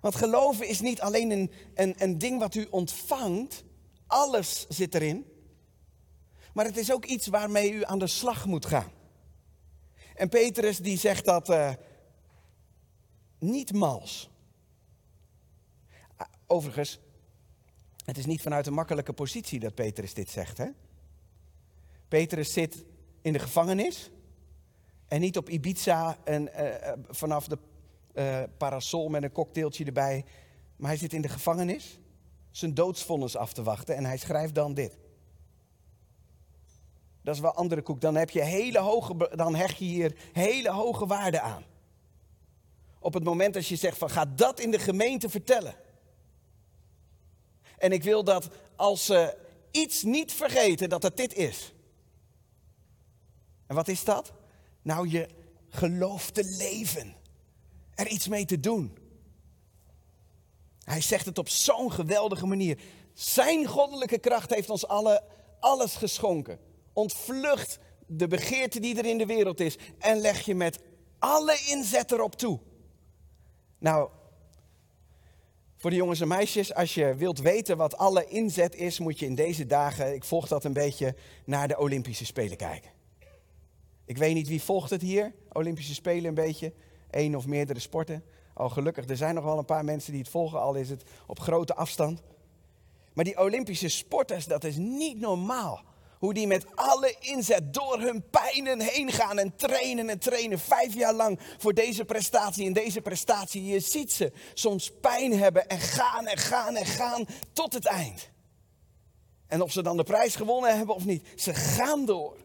Want 0.00 0.14
geloven 0.14 0.68
is 0.68 0.80
niet 0.80 1.00
alleen 1.00 1.30
een, 1.30 1.50
een, 1.74 1.94
een 1.98 2.18
ding 2.18 2.38
wat 2.38 2.54
u 2.54 2.66
ontvangt, 2.70 3.64
alles 4.06 4.66
zit 4.68 4.94
erin. 4.94 5.24
Maar 6.52 6.64
het 6.64 6.76
is 6.76 6.92
ook 6.92 7.04
iets 7.04 7.26
waarmee 7.26 7.72
u 7.72 7.84
aan 7.84 7.98
de 7.98 8.06
slag 8.06 8.46
moet 8.46 8.66
gaan. 8.66 8.90
En 10.14 10.28
Petrus 10.28 10.78
die 10.78 10.98
zegt 10.98 11.24
dat 11.24 11.48
uh, 11.48 11.72
niet 13.38 13.72
mals. 13.72 14.30
Ah, 16.16 16.26
overigens, 16.46 16.98
het 18.04 18.18
is 18.18 18.26
niet 18.26 18.42
vanuit 18.42 18.66
een 18.66 18.72
makkelijke 18.72 19.12
positie 19.12 19.60
dat 19.60 19.74
Petrus 19.74 20.14
dit 20.14 20.30
zegt. 20.30 20.58
Hè? 20.58 20.66
Petrus 22.08 22.52
zit 22.52 22.84
in 23.22 23.32
de 23.32 23.38
gevangenis 23.38 24.10
en 25.08 25.20
niet 25.20 25.36
op 25.36 25.48
Ibiza 25.48 26.18
en, 26.24 26.42
uh, 26.42 26.92
vanaf 27.08 27.46
de 27.46 27.58
uh, 28.14 28.42
parasol 28.58 29.08
met 29.08 29.22
een 29.22 29.32
cocktailtje 29.32 29.84
erbij. 29.84 30.24
Maar 30.76 30.88
hij 30.88 30.98
zit 30.98 31.12
in 31.12 31.22
de 31.22 31.28
gevangenis 31.28 31.98
zijn 32.50 32.74
doodsvonnis 32.74 33.36
af 33.36 33.52
te 33.52 33.62
wachten 33.62 33.96
en 33.96 34.04
hij 34.04 34.16
schrijft 34.16 34.54
dan 34.54 34.74
dit. 34.74 34.96
Dat 37.22 37.34
is 37.34 37.40
wel 37.40 37.54
andere 37.54 37.82
koek. 37.82 38.00
Dan, 38.00 38.14
heb 38.14 38.30
je 38.30 38.42
hele 38.42 38.78
hoge, 38.78 39.30
dan 39.36 39.54
hecht 39.54 39.78
je 39.78 39.84
hier 39.84 40.16
hele 40.32 40.70
hoge 40.70 41.06
waarde 41.06 41.40
aan. 41.40 41.64
Op 42.98 43.14
het 43.14 43.24
moment 43.24 43.54
dat 43.54 43.66
je 43.66 43.76
zegt 43.76 43.98
van 43.98 44.10
ga 44.10 44.24
dat 44.24 44.60
in 44.60 44.70
de 44.70 44.78
gemeente 44.78 45.28
vertellen. 45.28 45.74
En 47.78 47.92
ik 47.92 48.02
wil 48.02 48.24
dat 48.24 48.48
als 48.76 49.04
ze 49.04 49.36
iets 49.70 50.02
niet 50.02 50.32
vergeten, 50.32 50.88
dat 50.88 51.02
het 51.02 51.16
dit 51.16 51.34
is. 51.34 51.74
En 53.66 53.74
wat 53.74 53.88
is 53.88 54.04
dat? 54.04 54.32
Nou, 54.82 55.08
je 55.08 55.28
gelooft 55.68 56.34
te 56.34 56.56
leven 56.58 57.14
er 58.00 58.08
iets 58.08 58.28
mee 58.28 58.44
te 58.44 58.60
doen. 58.60 58.98
Hij 60.84 61.00
zegt 61.00 61.26
het 61.26 61.38
op 61.38 61.48
zo'n 61.48 61.92
geweldige 61.92 62.46
manier. 62.46 62.80
Zijn 63.12 63.66
goddelijke 63.66 64.18
kracht 64.18 64.54
heeft 64.54 64.70
ons 64.70 64.86
alle 64.86 65.22
alles 65.60 65.96
geschonken. 65.96 66.58
Ontvlucht 66.92 67.78
de 68.06 68.26
begeerte 68.26 68.80
die 68.80 68.98
er 68.98 69.06
in 69.06 69.18
de 69.18 69.26
wereld 69.26 69.60
is 69.60 69.78
en 69.98 70.20
leg 70.20 70.40
je 70.40 70.54
met 70.54 70.78
alle 71.18 71.58
inzet 71.68 72.12
erop 72.12 72.34
toe. 72.34 72.60
Nou, 73.78 74.10
voor 75.76 75.90
de 75.90 75.96
jongens 75.96 76.20
en 76.20 76.28
meisjes, 76.28 76.74
als 76.74 76.94
je 76.94 77.14
wilt 77.14 77.38
weten 77.38 77.76
wat 77.76 77.96
alle 77.96 78.26
inzet 78.26 78.74
is, 78.74 78.98
moet 78.98 79.18
je 79.18 79.26
in 79.26 79.34
deze 79.34 79.66
dagen, 79.66 80.14
ik 80.14 80.24
volg 80.24 80.48
dat 80.48 80.64
een 80.64 80.72
beetje, 80.72 81.14
naar 81.44 81.68
de 81.68 81.78
Olympische 81.78 82.24
Spelen 82.26 82.56
kijken. 82.56 82.90
Ik 84.04 84.16
weet 84.16 84.34
niet 84.34 84.48
wie 84.48 84.62
volgt 84.62 84.90
het 84.90 85.02
hier, 85.02 85.32
Olympische 85.52 85.94
Spelen 85.94 86.24
een 86.24 86.34
beetje 86.34 86.72
één 87.10 87.34
of 87.34 87.46
meerdere 87.46 87.78
sporten. 87.78 88.24
Al 88.54 88.68
gelukkig, 88.68 89.08
er 89.08 89.16
zijn 89.16 89.34
nog 89.34 89.44
wel 89.44 89.58
een 89.58 89.64
paar 89.64 89.84
mensen 89.84 90.12
die 90.12 90.20
het 90.20 90.30
volgen, 90.30 90.60
al 90.60 90.74
is 90.74 90.90
het 90.90 91.02
op 91.26 91.40
grote 91.40 91.74
afstand. 91.74 92.22
Maar 93.12 93.24
die 93.24 93.38
Olympische 93.38 93.88
sporters, 93.88 94.46
dat 94.46 94.64
is 94.64 94.76
niet 94.76 95.20
normaal. 95.20 95.82
Hoe 96.18 96.34
die 96.34 96.46
met 96.46 96.66
alle 96.74 97.16
inzet 97.20 97.74
door 97.74 98.00
hun 98.00 98.24
pijnen 98.30 98.80
heen 98.80 99.12
gaan 99.12 99.38
en 99.38 99.56
trainen 99.56 100.08
en 100.08 100.18
trainen. 100.18 100.58
Vijf 100.58 100.94
jaar 100.94 101.14
lang 101.14 101.40
voor 101.58 101.74
deze 101.74 102.04
prestatie 102.04 102.66
en 102.66 102.72
deze 102.72 103.00
prestatie. 103.00 103.64
Je 103.64 103.80
ziet 103.80 104.12
ze 104.12 104.32
soms 104.54 104.92
pijn 105.00 105.38
hebben 105.38 105.68
en 105.68 105.78
gaan 105.78 106.26
en 106.26 106.36
gaan 106.36 106.76
en 106.76 106.86
gaan 106.86 107.26
tot 107.52 107.72
het 107.72 107.86
eind. 107.86 108.30
En 109.46 109.62
of 109.62 109.72
ze 109.72 109.82
dan 109.82 109.96
de 109.96 110.02
prijs 110.02 110.36
gewonnen 110.36 110.76
hebben 110.76 110.94
of 110.94 111.04
niet, 111.04 111.26
ze 111.36 111.54
gaan 111.54 112.04
door. 112.04 112.36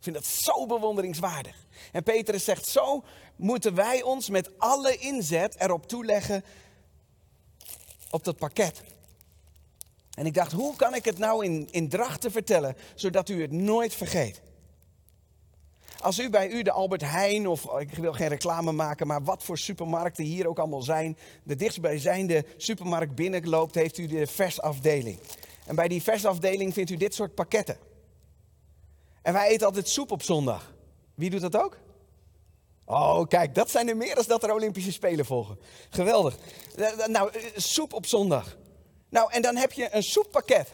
Ik 0.00 0.06
vind 0.06 0.16
dat 0.16 0.26
zo 0.26 0.66
bewonderingswaardig. 0.66 1.66
En 1.92 2.02
Petrus 2.02 2.44
zegt, 2.44 2.66
zo 2.66 3.04
moeten 3.36 3.74
wij 3.74 4.02
ons 4.02 4.28
met 4.28 4.58
alle 4.58 4.96
inzet 4.96 5.56
erop 5.58 5.88
toeleggen 5.88 6.44
op 8.10 8.24
dat 8.24 8.36
pakket. 8.36 8.82
En 10.14 10.26
ik 10.26 10.34
dacht, 10.34 10.52
hoe 10.52 10.76
kan 10.76 10.94
ik 10.94 11.04
het 11.04 11.18
nou 11.18 11.44
in, 11.44 11.68
in 11.70 11.88
drachten 11.88 12.30
vertellen, 12.30 12.76
zodat 12.94 13.28
u 13.28 13.40
het 13.42 13.52
nooit 13.52 13.94
vergeet? 13.94 14.40
Als 16.00 16.18
u 16.18 16.30
bij 16.30 16.48
u 16.48 16.62
de 16.62 16.72
Albert 16.72 17.02
Heijn, 17.02 17.46
of 17.46 17.78
ik 17.78 17.94
wil 17.94 18.12
geen 18.12 18.28
reclame 18.28 18.72
maken, 18.72 19.06
maar 19.06 19.22
wat 19.22 19.42
voor 19.42 19.58
supermarkten 19.58 20.24
hier 20.24 20.48
ook 20.48 20.58
allemaal 20.58 20.82
zijn, 20.82 21.18
de 21.42 21.56
dichtstbijzijnde 21.56 22.44
supermarkt 22.56 23.14
binnenloopt, 23.14 23.74
heeft 23.74 23.98
u 23.98 24.06
de 24.06 24.26
versafdeling. 24.26 25.18
En 25.66 25.74
bij 25.74 25.88
die 25.88 26.02
versafdeling 26.02 26.74
vindt 26.74 26.90
u 26.90 26.96
dit 26.96 27.14
soort 27.14 27.34
pakketten. 27.34 27.89
En 29.22 29.32
wij 29.32 29.48
eten 29.48 29.66
altijd 29.66 29.88
soep 29.88 30.10
op 30.10 30.22
zondag. 30.22 30.74
Wie 31.14 31.30
doet 31.30 31.40
dat 31.40 31.56
ook? 31.56 31.78
Oh, 32.84 33.26
kijk, 33.26 33.54
dat 33.54 33.70
zijn 33.70 33.88
er 33.88 33.96
meer 33.96 34.14
dan 34.14 34.24
dat 34.26 34.42
er 34.42 34.54
Olympische 34.54 34.92
Spelen 34.92 35.24
volgen. 35.24 35.58
Geweldig. 35.90 36.36
Nou, 37.06 37.30
eh, 37.32 37.42
soep 37.56 37.92
op 37.92 38.06
zondag. 38.06 38.56
Nou, 39.08 39.32
en 39.32 39.42
dan 39.42 39.56
heb 39.56 39.72
je 39.72 39.94
een 39.94 40.02
soeppakket. 40.02 40.72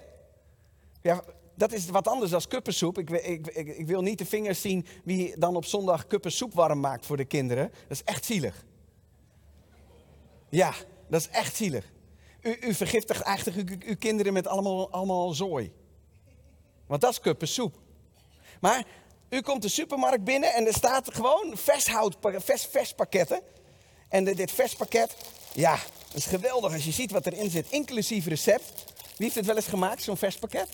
Ja, 1.02 1.24
dat 1.54 1.72
is 1.72 1.86
wat 1.88 2.08
anders 2.08 2.30
dan 2.30 2.42
kuppensoep. 2.48 2.98
Ik, 2.98 3.10
ik, 3.10 3.46
ik, 3.46 3.86
wil 3.86 4.02
niet 4.02 4.18
de 4.18 4.26
vingers 4.26 4.60
zien 4.60 4.86
wie 5.04 5.38
dan 5.38 5.56
op 5.56 5.64
zondag 5.64 6.06
kuppensoep 6.06 6.54
warm 6.54 6.80
maakt 6.80 7.06
voor 7.06 7.16
de 7.16 7.24
kinderen. 7.24 7.70
Dat 7.70 7.90
is 7.90 8.04
echt 8.04 8.24
zielig. 8.24 8.64
Ja, 10.48 10.74
dat 11.08 11.20
is 11.20 11.28
echt 11.28 11.56
zielig. 11.56 11.92
U, 12.40 12.56
u 12.60 12.74
vergiftigt 12.74 13.20
eigenlijk 13.20 13.70
uw, 13.70 13.76
uw 13.88 13.96
kinderen 13.96 14.32
met 14.32 14.46
allemaal, 14.46 14.90
allemaal 14.90 15.32
zooi. 15.32 15.72
Want 16.86 17.00
dat 17.00 17.10
is 17.10 17.20
kuppensoep. 17.20 17.84
Maar 18.60 18.84
u 19.28 19.40
komt 19.40 19.62
de 19.62 19.68
supermarkt 19.68 20.24
binnen 20.24 20.54
en 20.54 20.66
er 20.66 20.74
staat 20.74 21.14
gewoon 21.14 21.52
vers. 21.54 21.86
En 24.08 24.24
dit 24.24 24.50
verspakket, 24.50 25.16
ja, 25.52 25.78
is 26.14 26.26
geweldig 26.26 26.72
als 26.72 26.84
je 26.84 26.90
ziet 26.90 27.10
wat 27.10 27.26
erin 27.26 27.50
zit, 27.50 27.66
inclusief 27.70 28.26
recept. 28.26 28.84
Wie 28.96 29.14
heeft 29.16 29.34
het 29.34 29.46
wel 29.46 29.56
eens 29.56 29.66
gemaakt, 29.66 30.02
zo'n 30.02 30.16
verspakket? 30.16 30.68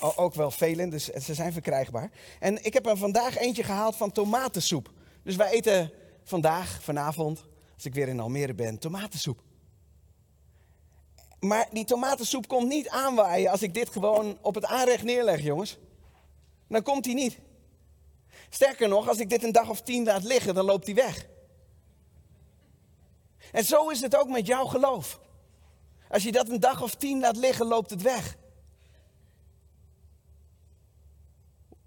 Ook 0.00 0.34
wel 0.34 0.50
velen, 0.50 0.90
dus 0.90 1.04
ze 1.04 1.34
zijn 1.34 1.52
verkrijgbaar. 1.52 2.10
En 2.40 2.64
ik 2.64 2.72
heb 2.72 2.86
er 2.86 2.96
vandaag 2.96 3.36
eentje 3.36 3.62
gehaald 3.62 3.96
van 3.96 4.12
tomatensoep. 4.12 4.90
Dus 5.22 5.36
wij 5.36 5.50
eten 5.50 5.92
vandaag, 6.24 6.78
vanavond, 6.82 7.44
als 7.74 7.84
ik 7.84 7.94
weer 7.94 8.08
in 8.08 8.20
Almere 8.20 8.54
ben, 8.54 8.78
tomatensoep. 8.78 9.40
Maar 11.40 11.68
die 11.72 11.84
tomatensoep 11.84 12.48
komt 12.48 12.68
niet 12.68 12.88
aanwaaien 12.88 13.50
als 13.50 13.62
ik 13.62 13.74
dit 13.74 13.90
gewoon 13.90 14.38
op 14.40 14.54
het 14.54 14.64
aanrecht 14.64 15.02
neerleg, 15.02 15.42
jongens. 15.42 15.78
Dan 16.74 16.82
komt 16.82 17.04
hij 17.04 17.14
niet. 17.14 17.38
Sterker 18.48 18.88
nog, 18.88 19.08
als 19.08 19.18
ik 19.18 19.28
dit 19.28 19.42
een 19.44 19.52
dag 19.52 19.68
of 19.68 19.82
tien 19.82 20.04
laat 20.04 20.22
liggen, 20.22 20.54
dan 20.54 20.64
loopt 20.64 20.86
hij 20.86 20.94
weg. 20.94 21.26
En 23.52 23.64
zo 23.64 23.88
is 23.88 24.00
het 24.00 24.16
ook 24.16 24.28
met 24.28 24.46
jouw 24.46 24.64
geloof. 24.64 25.20
Als 26.08 26.22
je 26.22 26.32
dat 26.32 26.48
een 26.48 26.60
dag 26.60 26.82
of 26.82 26.94
tien 26.94 27.20
laat 27.20 27.36
liggen, 27.36 27.66
loopt 27.66 27.90
het 27.90 28.02
weg. 28.02 28.36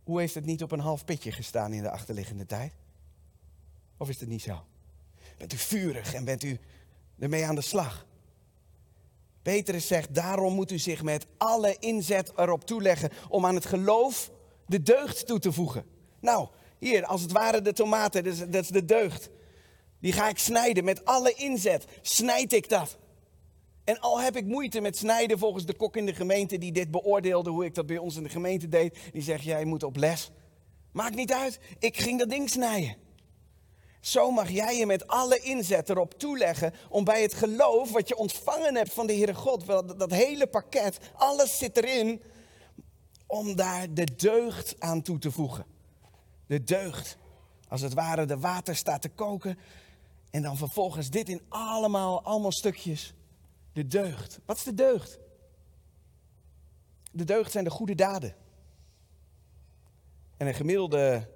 Hoe 0.03 0.20
heeft 0.20 0.34
het 0.34 0.46
niet 0.46 0.63
op 0.63 0.72
een 0.72 0.79
half 0.79 1.06
pitje 1.06 1.32
gestaan 1.32 1.74
in 1.74 1.82
de 1.82 1.91
achterliggende 1.91 2.46
tijd? 2.46 2.74
Of 3.98 4.10
is 4.10 4.20
het 4.20 4.29
niet 4.29 4.41
zo? 4.41 4.65
Bent 5.38 5.53
u 5.53 5.58
vurig 5.58 6.13
en 6.13 6.25
bent 6.25 6.44
u 6.44 6.60
ermee 7.20 7.46
aan 7.46 7.56
de 7.56 7.62
slag? 7.62 8.06
Petrus 9.41 9.88
zegt, 9.88 10.15
daarom 10.15 10.53
moet 10.53 10.72
u 10.72 10.77
zich 10.77 11.03
met 11.03 11.25
alle 11.38 11.75
inzet 11.79 12.32
erop 12.36 12.65
toeleggen 12.65 13.12
om 13.29 13.46
aan 13.46 13.56
het 13.56 13.65
geloof 13.65 14.36
de 14.68 14.84
deugd 14.84 15.28
toe 15.28 15.40
te 15.40 15.52
voegen. 15.52 15.86
Nou, 16.20 16.48
hier, 16.80 17.06
als 17.06 17.22
het 17.22 17.32
ware 17.32 17.62
de 17.62 17.74
tomaten, 17.74 18.24
dat 18.24 18.34
is, 18.34 18.40
dat 18.40 18.64
is 18.64 18.68
de 18.68 18.86
deugd. 18.86 19.30
Die 20.00 20.14
ga 20.14 20.30
ik 20.30 20.38
snijden 20.38 20.84
met 20.84 21.06
alle 21.06 21.34
inzet. 21.34 21.86
Snijd 22.02 22.54
ik 22.54 22.70
dat. 22.70 22.98
En 23.84 24.00
al 24.00 24.22
heb 24.22 24.36
ik 24.36 24.46
moeite 24.46 24.82
met 24.82 24.98
snijden 24.98 25.40
volgens 25.40 25.66
de 25.66 25.74
kok 25.74 25.96
in 25.96 26.06
de 26.06 26.14
gemeente 26.14 26.58
die 26.58 26.72
dit 26.72 26.92
beoordeelde, 26.92 27.50
hoe 27.50 27.66
ik 27.66 27.76
dat 27.76 27.86
bij 27.86 27.98
ons 27.98 28.16
in 28.16 28.24
de 28.24 28.30
gemeente 28.30 28.70
deed. 28.70 28.98
Die 29.12 29.22
zegt, 29.22 29.44
jij 29.44 29.66
moet 29.66 29.84
op 29.84 29.96
les. 29.96 30.32
Maakt 30.92 31.16
niet 31.16 31.34
uit, 31.34 31.60
ik 31.80 31.98
ging 31.98 32.20
dat 32.20 32.30
ding 32.30 32.50
snijden. 32.50 32.96
Zo 34.00 34.32
mag 34.32 34.50
jij 34.50 34.78
je 34.78 34.86
met 34.86 35.08
alle 35.08 35.40
inzet 35.40 35.90
erop 35.90 36.20
toeleggen 36.20 36.74
om 36.90 37.04
bij 37.04 37.22
het 37.22 37.34
geloof 37.34 37.92
wat 37.92 38.08
je 38.08 38.16
ontvangen 38.16 38.76
hebt 38.76 38.94
van 38.94 39.08
de 39.08 39.14
Heere 39.14 39.34
God, 39.34 39.66
dat, 39.66 40.00
dat 40.00 40.12
hele 40.12 40.48
pakket, 40.48 40.98
alles 41.16 41.58
zit 41.58 41.78
erin, 41.78 42.22
om 43.28 43.56
daar 43.56 43.94
de 43.94 44.16
deugd 44.16 44.76
aan 44.80 45.02
toe 45.02 45.20
te 45.20 45.32
voegen. 45.32 45.66
De 46.46 46.64
deugd. 46.64 47.18
Als 47.68 47.82
het 47.82 47.94
ware 47.94 48.26
de 48.26 48.40
water 48.40 48.76
staat 48.76 49.02
te 49.02 49.10
koken 49.10 49.58
en 50.30 50.42
dan 50.42 50.58
vervolgens 50.58 51.10
dit 51.10 51.30
in 51.30 51.42
allemaal, 51.50 52.24
allemaal 52.24 52.52
stukjes. 52.52 53.14
De 53.74 53.88
deugd. 53.88 54.40
Wat 54.46 54.58
is 54.58 54.64
de 54.64 54.74
deugd? 54.74 55.20
De 57.12 57.24
deugd 57.24 57.52
zijn 57.52 57.64
de 57.64 57.70
goede 57.70 57.96
daden. 57.96 58.36
En 60.38 60.48
een 60.48 60.54
gemiddelde 60.54 61.30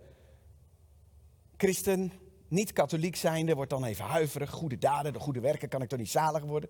christen, 1.58 2.12
niet 2.48 2.74
katholiek 2.74 3.16
zijnde, 3.16 3.56
wordt 3.56 3.70
dan 3.70 3.84
even 3.84 4.06
huiverig. 4.06 4.50
Goede 4.50 4.78
daden, 4.78 5.14
de 5.14 5.20
goede 5.20 5.40
werken, 5.40 5.70
kan 5.70 5.82
ik 5.82 5.90
toch 5.90 6.00
niet 6.00 6.10
zalig 6.10 6.44
worden? 6.44 6.70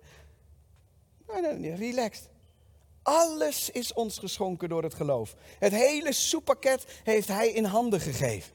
Relaxed. 1.76 2.30
Alles 3.02 3.70
is 3.70 3.92
ons 3.92 4.18
geschonken 4.18 4.68
door 4.68 4.82
het 4.82 4.94
geloof. 4.94 5.34
Het 5.58 5.72
hele 5.72 6.12
soeppakket 6.12 7.00
heeft 7.04 7.28
hij 7.28 7.48
in 7.48 7.64
handen 7.64 8.00
gegeven. 8.00 8.52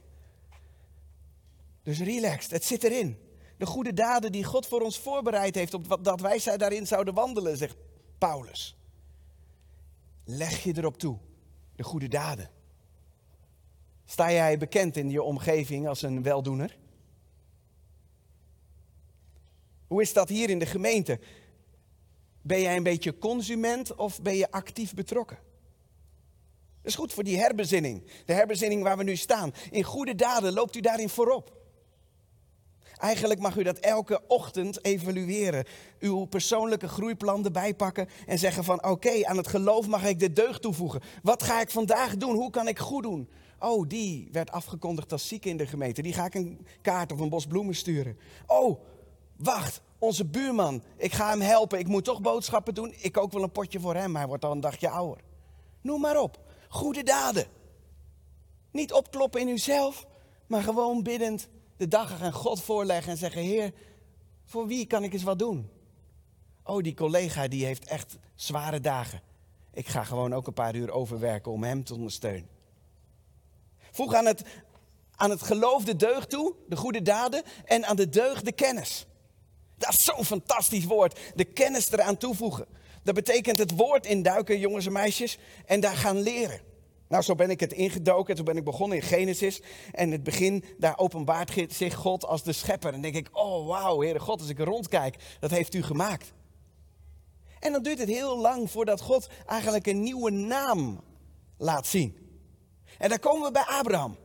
Dus 1.84 2.00
relaxed, 2.00 2.51
het 2.51 2.63
zit 2.63 2.84
erin. 2.84 3.18
De 3.58 3.66
goede 3.66 3.94
daden 3.94 4.32
die 4.32 4.44
God 4.44 4.68
voor 4.68 4.82
ons 4.82 5.00
voorbereid 5.00 5.56
heeft, 5.56 5.74
op 5.74 6.04
dat 6.04 6.22
wij 6.22 6.58
daarin 6.58 6.88
zouden 6.88 7.13
wandelen, 7.13 7.58
zegt 7.58 7.75
Paulus. 8.18 8.77
Leg 10.24 10.63
je 10.63 10.77
erop 10.77 10.98
toe, 10.98 11.18
de 11.75 11.84
goede 11.84 12.08
daden. 12.08 12.50
Sta 14.06 14.32
jij 14.32 14.58
bekend 14.58 14.98
in 14.98 15.10
je 15.10 15.24
omgeving 15.24 15.88
als 15.88 16.01
een 16.01 16.24
weldoener? 16.24 16.77
Hoe 19.88 20.01
is 20.01 20.13
dat 20.13 20.30
hier 20.30 20.50
in 20.50 20.60
de 20.60 20.66
gemeente? 20.66 21.20
Ben 22.48 22.62
jij 22.62 22.75
een 22.75 22.84
beetje 22.84 23.18
consument 23.18 23.96
of 23.96 24.22
ben 24.22 24.36
je 24.36 24.51
actief 24.51 24.94
betrokken? 24.94 25.38
Dat 26.82 26.92
is 26.92 26.96
goed 26.96 27.13
voor 27.13 27.24
die 27.24 27.38
herbezinning. 27.38 28.12
De 28.25 28.34
herbezinning 28.34 28.84
waar 28.84 28.98
we 28.98 29.04
nu 29.04 29.16
staan. 29.16 29.54
In 29.72 29.84
goede 29.84 30.16
daden 30.16 30.54
loopt 30.54 30.75
u 30.75 30.80
daarin 30.80 31.10
voorop. 31.10 31.56
Eigenlijk 32.98 33.39
mag 33.39 33.58
u 33.58 33.63
dat 33.63 33.77
elke 33.77 34.22
ochtend 34.27 34.86
evalueren. 34.86 35.66
Uw 36.00 36.25
persoonlijke 36.25 36.88
groeiplan 36.88 37.46
erbij 37.46 37.74
pakken 37.74 38.08
en 38.25 38.39
zeggen 38.39 38.63
van 38.63 38.84
oké, 38.84 39.25
aan 39.25 39.38
het 39.38 39.48
geloof 39.48 39.88
mag 39.88 40.06
ik 40.06 40.20
de 40.20 40.34
deugd 40.34 40.62
toevoegen. 40.62 41.01
Wat 41.24 41.44
ga 41.44 41.62
ik 41.62 41.70
vandaag 41.70 42.18
doen? 42.18 42.36
Hoe 42.36 42.50
kan 42.50 42.68
ik 42.68 42.80
goed 42.80 43.04
doen? 43.04 43.30
Oh, 43.60 43.88
die 43.88 44.30
werd 44.32 44.51
afgekondigd 44.51 45.12
als 45.12 45.27
ziek 45.27 45.46
in 45.46 45.58
de 45.58 45.68
gemeente. 45.68 46.01
Die 46.01 46.13
ga 46.13 46.25
ik 46.25 46.34
een 46.34 46.68
kaart 46.82 47.12
of 47.12 47.20
een 47.20 47.30
bos 47.30 47.46
bloemen 47.46 47.75
sturen. 47.75 48.20
Oh, 48.46 48.82
wacht, 49.36 49.82
onze 50.00 50.25
buurman. 50.25 50.84
Ik 50.98 51.13
ga 51.13 51.30
hem 51.30 51.42
helpen. 51.42 51.80
Ik 51.80 51.88
moet 51.88 52.04
toch 52.04 52.22
boodschappen 52.22 52.74
doen. 52.74 52.94
Ik 52.98 53.12
kook 53.12 53.32
wel 53.32 53.44
een 53.44 53.51
potje 53.51 53.80
voor 53.80 53.96
hem. 53.96 54.16
Hij 54.16 54.27
wordt 54.27 54.46
al 54.46 54.51
een 54.51 54.60
dagje 54.60 54.89
ouder. 54.89 55.24
Noem 55.82 56.01
maar 56.01 56.20
op. 56.20 56.39
Goede 56.70 57.04
daden. 57.04 57.48
Niet 58.72 58.94
opkloppen 58.94 59.42
in 59.42 59.48
uzelf, 59.48 60.06
maar 60.48 60.63
gewoon 60.63 61.04
biddend 61.04 61.48
de 61.77 61.88
dag 61.88 62.22
aan 62.22 62.34
God 62.34 62.62
voorleggen 62.62 63.12
en 63.12 63.18
zeggen: 63.18 63.42
Heer, 63.42 63.74
voor 64.46 64.68
wie 64.68 64.86
kan 64.86 65.04
ik 65.04 65.13
eens 65.13 65.24
wat 65.24 65.39
doen? 65.39 65.70
Oh, 66.63 66.84
die 66.84 66.94
collega 66.94 67.48
die 67.48 67.66
heeft 67.66 67.86
echt 67.86 68.18
zware 68.36 68.80
dagen. 68.80 69.22
Ik 69.74 69.88
ga 69.88 70.04
gewoon 70.04 70.34
ook 70.34 70.48
een 70.48 70.54
paar 70.54 70.75
uur 70.75 70.92
overwerken 70.92 71.51
om 71.51 71.63
hem 71.63 71.84
te 71.84 71.94
ondersteunen. 71.94 72.50
Voeg 73.92 74.13
aan 74.13 74.25
het, 74.25 74.44
aan 75.16 75.30
het 75.30 75.42
geloof 75.42 75.84
de 75.84 75.96
deugd 75.96 76.30
toe, 76.30 76.56
de 76.68 76.75
goede 76.75 77.01
daden, 77.01 77.44
en 77.66 77.86
aan 77.86 77.96
de 77.96 78.10
deugd 78.10 78.46
de 78.46 78.51
kennis. 78.51 79.08
Dat 79.77 79.89
is 79.89 80.03
zo'n 80.03 80.25
fantastisch 80.25 80.86
woord. 80.86 81.19
De 81.36 81.46
kennis 81.46 81.91
eraan 81.91 82.17
toevoegen. 82.17 82.65
Dat 83.03 83.15
betekent 83.15 83.60
het 83.60 83.75
woord 83.75 84.05
induiken, 84.05 84.60
jongens 84.60 84.86
en 84.86 84.91
meisjes, 84.91 85.38
en 85.65 85.79
daar 85.79 85.96
gaan 85.96 86.22
leren. 86.22 86.60
Nou, 87.07 87.24
zo 87.24 87.36
ben 87.36 87.50
ik 87.50 87.60
het 87.60 87.74
ingedoken. 87.74 88.35
Toen 88.35 88.46
ben 88.46 88.57
ik 88.57 88.63
begonnen 88.63 88.98
in 88.98 89.03
Genesis. 89.03 89.61
En 89.92 90.11
het 90.11 90.24
begin, 90.24 90.63
daar 90.77 90.98
openbaart 90.98 91.53
zich 91.70 91.94
God 91.94 92.25
als 92.25 92.44
de 92.44 92.53
schepper. 92.53 92.94
En 92.94 93.01
denk 93.01 93.16
ik, 93.16 93.29
oh 93.31 93.68
wauw, 93.68 94.01
Heere 94.01 94.20
God, 94.20 94.40
als 94.40 94.50
ik 94.50 94.59
rondkijk, 94.59 95.16
dat 95.40 95.51
heeft 95.51 95.74
u 95.74 95.83
gemaakt. 95.83 96.33
En 97.59 97.72
dan 97.72 97.83
duurt 97.83 98.00
het 98.00 98.09
heel 98.09 98.37
lang 98.37 98.72
voordat 98.72 99.01
God 99.01 99.27
eigenlijk 99.46 99.87
een 99.87 100.01
nieuwe 100.01 100.31
naam 100.31 101.01
laat 101.57 101.87
zien. 101.87 102.18
En 102.98 103.09
dan 103.09 103.20
komen 103.20 103.46
we 103.46 103.51
bij 103.51 103.66
Abraham. 103.66 104.18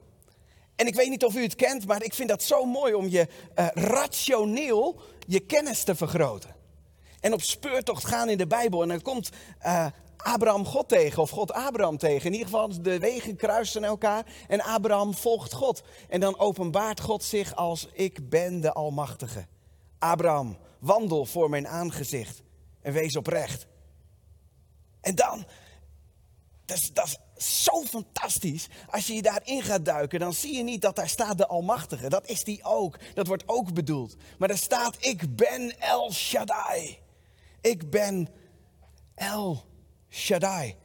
En 0.82 0.88
ik 0.88 0.94
weet 0.94 1.08
niet 1.08 1.24
of 1.24 1.34
u 1.34 1.42
het 1.42 1.54
kent, 1.54 1.86
maar 1.86 2.02
ik 2.02 2.14
vind 2.14 2.28
dat 2.28 2.42
zo 2.42 2.64
mooi 2.64 2.94
om 2.94 3.08
je 3.08 3.28
uh, 3.54 3.66
rationeel 3.74 5.00
je 5.26 5.40
kennis 5.40 5.84
te 5.84 5.94
vergroten. 5.94 6.54
En 7.20 7.32
op 7.32 7.42
speurtocht 7.42 8.04
gaan 8.04 8.28
in 8.28 8.38
de 8.38 8.46
Bijbel. 8.46 8.82
En 8.82 8.88
dan 8.88 9.02
komt 9.02 9.30
uh, 9.64 9.86
Abraham 10.16 10.64
God 10.64 10.88
tegen, 10.88 11.22
of 11.22 11.30
God 11.30 11.52
Abraham 11.52 11.98
tegen. 11.98 12.26
In 12.26 12.32
ieder 12.32 12.46
geval, 12.46 12.82
de 12.82 12.98
wegen 12.98 13.36
kruisen 13.36 13.84
elkaar 13.84 14.26
en 14.48 14.62
Abraham 14.62 15.14
volgt 15.14 15.52
God. 15.52 15.82
En 16.08 16.20
dan 16.20 16.38
openbaart 16.38 17.00
God 17.00 17.24
zich 17.24 17.54
als 17.54 17.88
ik 17.92 18.28
ben 18.28 18.60
de 18.60 18.72
Almachtige. 18.72 19.46
Abraham, 19.98 20.56
wandel 20.78 21.24
voor 21.24 21.50
mijn 21.50 21.68
aangezicht 21.68 22.42
en 22.80 22.92
wees 22.92 23.16
oprecht. 23.16 23.66
En 25.00 25.14
dan, 25.14 25.46
dat 26.64 26.76
is, 26.76 26.90
dat 26.92 27.06
is 27.06 27.18
zo 27.42 27.82
fantastisch. 27.82 28.68
Als 28.90 29.06
je 29.06 29.14
je 29.14 29.22
daarin 29.22 29.62
gaat 29.62 29.84
duiken, 29.84 30.20
dan 30.20 30.32
zie 30.32 30.56
je 30.56 30.62
niet 30.62 30.80
dat 30.80 30.96
daar 30.96 31.08
staat 31.08 31.38
de 31.38 31.46
Almachtige. 31.46 32.08
Dat 32.08 32.26
is 32.26 32.44
die 32.44 32.64
ook. 32.64 32.98
Dat 33.14 33.26
wordt 33.26 33.42
ook 33.46 33.74
bedoeld. 33.74 34.16
Maar 34.38 34.48
daar 34.48 34.58
staat, 34.58 34.96
ik 35.00 35.36
ben 35.36 35.80
El 35.80 36.12
Shaddai. 36.12 36.98
Ik 37.60 37.90
ben 37.90 38.28
El 39.14 39.64
Shaddai. 40.10 40.76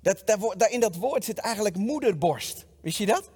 Dat, 0.00 0.22
daar, 0.26 0.70
in 0.70 0.80
dat 0.80 0.96
woord 0.96 1.24
zit 1.24 1.38
eigenlijk 1.38 1.76
moederborst. 1.76 2.66
Wist 2.80 2.98
je 2.98 3.06
dat? 3.06 3.30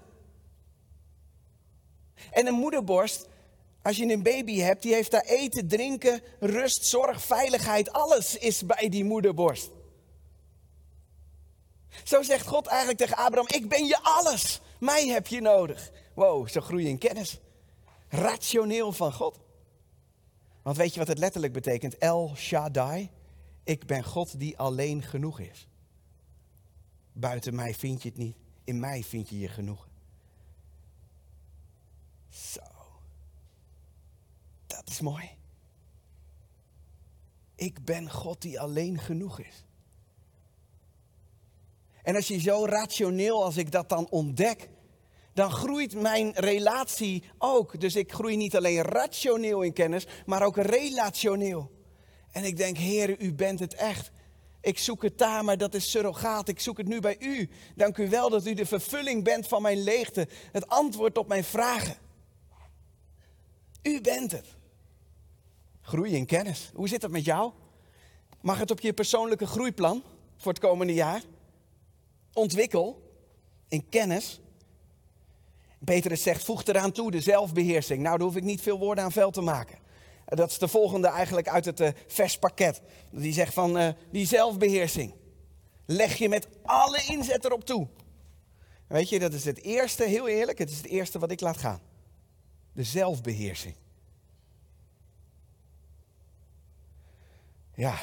En 2.30 2.46
een 2.46 2.54
moederborst, 2.54 3.26
als 3.82 3.96
je 3.96 4.12
een 4.12 4.22
baby 4.22 4.58
hebt, 4.58 4.82
die 4.82 4.94
heeft 4.94 5.10
daar 5.10 5.24
eten, 5.24 5.68
drinken, 5.68 6.22
rust, 6.40 6.84
zorg, 6.84 7.22
veiligheid. 7.22 7.92
Alles 7.92 8.36
is 8.36 8.66
bij 8.66 8.88
die 8.88 9.04
moederborst. 9.04 9.70
Zo 12.04 12.22
zegt 12.22 12.46
God 12.46 12.66
eigenlijk 12.66 12.98
tegen 12.98 13.16
Abraham: 13.16 13.48
Ik 13.48 13.68
ben 13.68 13.86
je 13.86 13.98
alles. 14.02 14.60
Mij 14.80 15.06
heb 15.06 15.26
je 15.26 15.40
nodig. 15.40 15.90
Wow, 16.14 16.48
zo 16.48 16.60
groei 16.60 16.82
je 16.82 16.88
in 16.88 16.98
kennis. 16.98 17.40
Rationeel 18.08 18.92
van 18.92 19.12
God. 19.12 19.38
Want 20.62 20.76
weet 20.76 20.92
je 20.92 20.98
wat 20.98 21.08
het 21.08 21.18
letterlijk 21.18 21.52
betekent? 21.52 21.98
El 21.98 22.32
Shaddai. 22.36 23.10
Ik 23.64 23.86
ben 23.86 24.04
God 24.04 24.38
die 24.38 24.58
alleen 24.58 25.02
genoeg 25.02 25.40
is. 25.40 25.68
Buiten 27.12 27.54
mij 27.54 27.74
vind 27.74 28.02
je 28.02 28.08
het 28.08 28.18
niet. 28.18 28.36
In 28.64 28.80
mij 28.80 29.02
vind 29.02 29.28
je 29.28 29.38
je 29.38 29.48
genoeg. 29.48 29.88
Zo. 32.28 32.60
Dat 34.66 34.88
is 34.88 35.00
mooi. 35.00 35.30
Ik 37.54 37.84
ben 37.84 38.10
God 38.10 38.42
die 38.42 38.60
alleen 38.60 38.98
genoeg 38.98 39.40
is. 39.40 39.64
En 42.08 42.14
als 42.14 42.28
je 42.28 42.40
zo 42.40 42.64
rationeel 42.66 43.44
als 43.44 43.56
ik 43.56 43.72
dat 43.72 43.88
dan 43.88 44.06
ontdek, 44.10 44.68
dan 45.32 45.50
groeit 45.50 45.94
mijn 45.94 46.32
relatie 46.34 47.22
ook. 47.38 47.80
Dus 47.80 47.96
ik 47.96 48.12
groei 48.12 48.36
niet 48.36 48.56
alleen 48.56 48.82
rationeel 48.82 49.62
in 49.62 49.72
kennis, 49.72 50.06
maar 50.26 50.42
ook 50.42 50.56
relationeel. 50.56 51.70
En 52.30 52.44
ik 52.44 52.56
denk, 52.56 52.76
Heer, 52.76 53.20
u 53.20 53.34
bent 53.34 53.60
het 53.60 53.74
echt. 53.74 54.10
Ik 54.60 54.78
zoek 54.78 55.02
het 55.02 55.18
daar, 55.18 55.44
maar 55.44 55.58
dat 55.58 55.74
is 55.74 55.90
surrogaat. 55.90 56.48
Ik 56.48 56.60
zoek 56.60 56.76
het 56.76 56.86
nu 56.86 57.00
bij 57.00 57.16
u. 57.20 57.50
Dank 57.74 57.96
u 57.96 58.08
wel 58.08 58.30
dat 58.30 58.46
u 58.46 58.54
de 58.54 58.66
vervulling 58.66 59.24
bent 59.24 59.46
van 59.46 59.62
mijn 59.62 59.82
leegte. 59.82 60.28
Het 60.52 60.68
antwoord 60.68 61.18
op 61.18 61.28
mijn 61.28 61.44
vragen. 61.44 61.96
U 63.82 64.00
bent 64.00 64.32
het. 64.32 64.46
Groei 65.80 66.14
in 66.14 66.26
kennis. 66.26 66.70
Hoe 66.74 66.88
zit 66.88 67.02
het 67.02 67.10
met 67.10 67.24
jou? 67.24 67.52
Mag 68.40 68.58
het 68.58 68.70
op 68.70 68.80
je 68.80 68.92
persoonlijke 68.92 69.46
groeiplan 69.46 70.02
voor 70.36 70.52
het 70.52 70.60
komende 70.60 70.94
jaar? 70.94 71.22
Ontwikkel 72.38 73.02
in 73.68 73.88
kennis. 73.88 74.40
Petrus 75.84 76.22
zegt, 76.22 76.44
voeg 76.44 76.64
eraan 76.64 76.92
toe 76.92 77.10
de 77.10 77.20
zelfbeheersing. 77.20 78.02
Nou, 78.02 78.16
daar 78.16 78.26
hoef 78.26 78.36
ik 78.36 78.42
niet 78.42 78.60
veel 78.60 78.78
woorden 78.78 79.04
aan 79.04 79.12
vuil 79.12 79.30
te 79.30 79.40
maken. 79.40 79.78
Dat 80.24 80.50
is 80.50 80.58
de 80.58 80.68
volgende 80.68 81.08
eigenlijk 81.08 81.48
uit 81.48 81.64
het 81.64 81.80
uh, 81.80 81.88
verspakket. 82.06 82.80
Die 83.10 83.32
zegt 83.32 83.54
van 83.54 83.78
uh, 83.78 83.88
die 84.10 84.26
zelfbeheersing. 84.26 85.14
Leg 85.86 86.16
je 86.16 86.28
met 86.28 86.48
alle 86.62 87.02
inzet 87.06 87.44
erop 87.44 87.64
toe. 87.64 87.88
Weet 88.86 89.08
je, 89.08 89.18
dat 89.18 89.32
is 89.32 89.44
het 89.44 89.62
eerste, 89.62 90.04
heel 90.04 90.28
eerlijk, 90.28 90.58
het 90.58 90.70
is 90.70 90.76
het 90.76 90.86
eerste 90.86 91.18
wat 91.18 91.30
ik 91.30 91.40
laat 91.40 91.56
gaan. 91.56 91.80
De 92.72 92.84
zelfbeheersing. 92.84 93.74
Ja, 97.74 97.98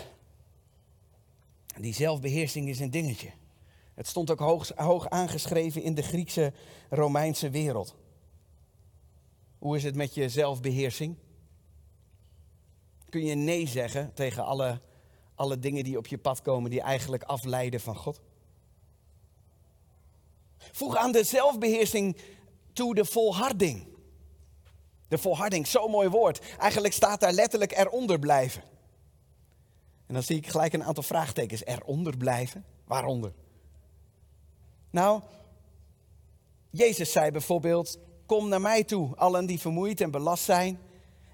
die 1.80 1.94
zelfbeheersing 1.94 2.70
is 2.70 2.80
een 2.80 2.92
dingetje. 2.92 3.32
Het 3.96 4.08
stond 4.08 4.32
ook 4.32 4.40
hoog, 4.40 4.72
hoog 4.76 5.10
aangeschreven 5.10 5.82
in 5.82 5.94
de 5.94 6.02
Griekse 6.02 6.54
Romeinse 6.90 7.50
wereld. 7.50 7.96
Hoe 9.58 9.76
is 9.76 9.84
het 9.84 9.96
met 9.96 10.14
je 10.14 10.30
zelfbeheersing? 10.30 11.18
Kun 13.10 13.26
je 13.26 13.36
nee 13.36 13.68
zeggen 13.68 14.14
tegen 14.14 14.46
alle, 14.46 14.82
alle 15.36 15.60
dingen 15.60 15.84
die 15.84 15.98
op 15.98 16.08
je 16.08 16.18
pad 16.18 16.42
komen 16.42 16.70
die 16.70 16.82
eigenlijk 16.82 17.24
afleiden 17.24 17.80
van 17.80 17.96
God? 17.96 18.22
Voeg 20.58 20.96
aan 20.96 21.12
de 21.12 21.24
zelfbeheersing 21.24 22.18
toe 22.74 22.96
de 22.96 23.06
volharding. 23.06 23.88
De 25.08 25.18
volharding, 25.18 25.68
zo'n 25.68 25.92
mooi 25.92 26.10
woord. 26.10 26.56
Eigenlijk 26.58 26.94
staat 26.94 27.20
daar 27.20 27.34
letterlijk 27.34 27.72
eronder 27.72 28.20
blijven. 28.20 28.64
En 30.06 30.14
dan 30.14 30.24
zie 30.24 30.38
ik 30.38 30.48
gelijk 30.48 30.74
een 30.74 30.84
aantal 30.84 31.04
vraagtekens. 31.04 31.66
Eronder 31.66 32.18
blijven? 32.18 32.66
Waaronder? 32.86 33.34
Nou, 34.96 35.22
Jezus 36.70 37.12
zei 37.12 37.32
bijvoorbeeld: 37.32 38.00
Kom 38.26 38.50
naar 38.50 38.62
mij 38.62 38.84
toe, 38.84 39.16
allen 39.16 39.46
die 39.46 39.60
vermoeid 39.60 40.02
en 40.02 40.12
belast 40.12 40.44
zijn, 40.44 40.80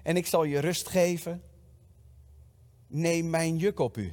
en 0.02 0.16
ik 0.16 0.26
zal 0.26 0.44
je 0.44 0.58
rust 0.58 0.88
geven. 0.88 1.42
Neem 2.86 3.30
mijn 3.30 3.56
juk 3.56 3.78
op 3.78 3.96
u 3.96 4.12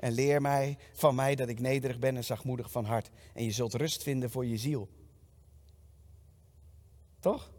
en 0.00 0.12
leer 0.12 0.40
mij 0.40 0.78
van 0.92 1.14
mij 1.14 1.34
dat 1.34 1.48
ik 1.48 1.60
nederig 1.60 1.98
ben 1.98 2.16
en 2.16 2.24
zachtmoedig 2.24 2.70
van 2.70 2.84
hart. 2.84 3.10
En 3.34 3.44
je 3.44 3.50
zult 3.50 3.74
rust 3.74 4.02
vinden 4.02 4.30
voor 4.30 4.46
je 4.46 4.56
ziel. 4.56 4.88
Toch? 7.20 7.52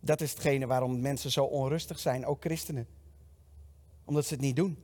Dat 0.00 0.20
is 0.20 0.30
hetgene 0.30 0.66
waarom 0.66 1.00
mensen 1.00 1.30
zo 1.30 1.44
onrustig 1.44 1.98
zijn, 1.98 2.26
ook 2.26 2.40
christenen. 2.40 2.88
Omdat 4.04 4.26
ze 4.26 4.32
het 4.32 4.42
niet 4.42 4.56
doen. 4.56 4.78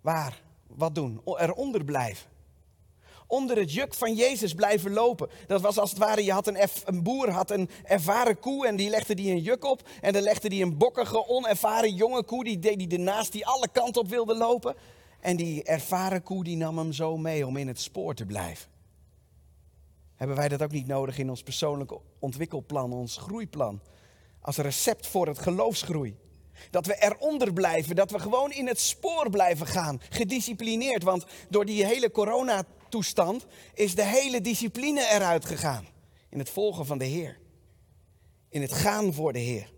Waar? 0.00 0.42
Wat 0.66 0.94
doen? 0.94 1.20
Eronder 1.24 1.84
blijven. 1.84 2.31
Onder 3.32 3.56
het 3.56 3.72
juk 3.72 3.94
van 3.94 4.14
Jezus 4.14 4.54
blijven 4.54 4.92
lopen. 4.92 5.28
Dat 5.46 5.60
was 5.60 5.78
als 5.78 5.90
het 5.90 5.98
ware, 5.98 6.24
je 6.24 6.32
had 6.32 6.46
een, 6.46 6.58
een 6.84 7.02
boer 7.02 7.30
had 7.30 7.50
een 7.50 7.70
ervaren 7.84 8.38
koe 8.38 8.66
en 8.66 8.76
die 8.76 8.90
legde 8.90 9.14
die 9.14 9.30
een 9.30 9.40
juk 9.40 9.64
op. 9.64 9.88
En 10.00 10.12
dan 10.12 10.22
legde 10.22 10.48
die 10.48 10.62
een 10.62 10.76
bokkige, 10.76 11.28
onervaren 11.28 11.94
jonge 11.94 12.24
koe, 12.24 12.44
die 12.44 12.58
deed 12.58 12.78
die 12.78 12.88
ernaast, 12.88 13.32
die 13.32 13.46
alle 13.46 13.68
kanten 13.72 14.02
op 14.02 14.08
wilde 14.08 14.36
lopen. 14.36 14.74
En 15.20 15.36
die 15.36 15.62
ervaren 15.62 16.22
koe 16.22 16.44
die 16.44 16.56
nam 16.56 16.78
hem 16.78 16.92
zo 16.92 17.16
mee 17.16 17.46
om 17.46 17.56
in 17.56 17.68
het 17.68 17.80
spoor 17.80 18.14
te 18.14 18.26
blijven. 18.26 18.68
Hebben 20.16 20.36
wij 20.36 20.48
dat 20.48 20.62
ook 20.62 20.72
niet 20.72 20.86
nodig 20.86 21.18
in 21.18 21.30
ons 21.30 21.42
persoonlijk 21.42 21.92
ontwikkelplan, 22.18 22.92
ons 22.92 23.16
groeiplan? 23.16 23.80
Als 24.40 24.56
recept 24.56 25.06
voor 25.06 25.26
het 25.26 25.38
geloofsgroei. 25.38 26.16
Dat 26.70 26.86
we 26.86 26.96
eronder 27.02 27.52
blijven, 27.52 27.96
dat 27.96 28.10
we 28.10 28.18
gewoon 28.18 28.52
in 28.52 28.66
het 28.66 28.80
spoor 28.80 29.30
blijven 29.30 29.66
gaan, 29.66 30.00
gedisciplineerd. 30.10 31.02
Want 31.02 31.24
door 31.48 31.64
die 31.64 31.86
hele 31.86 32.10
coronatoestand 32.92 33.46
is 33.74 33.94
de 33.94 34.04
hele 34.04 34.40
discipline 34.40 35.08
eruit 35.10 35.44
gegaan. 35.44 35.86
In 36.28 36.38
het 36.38 36.50
volgen 36.50 36.86
van 36.86 36.98
de 36.98 37.04
Heer. 37.04 37.38
In 38.48 38.62
het 38.62 38.72
gaan 38.72 39.12
voor 39.12 39.32
de 39.32 39.38
Heer. 39.38 39.72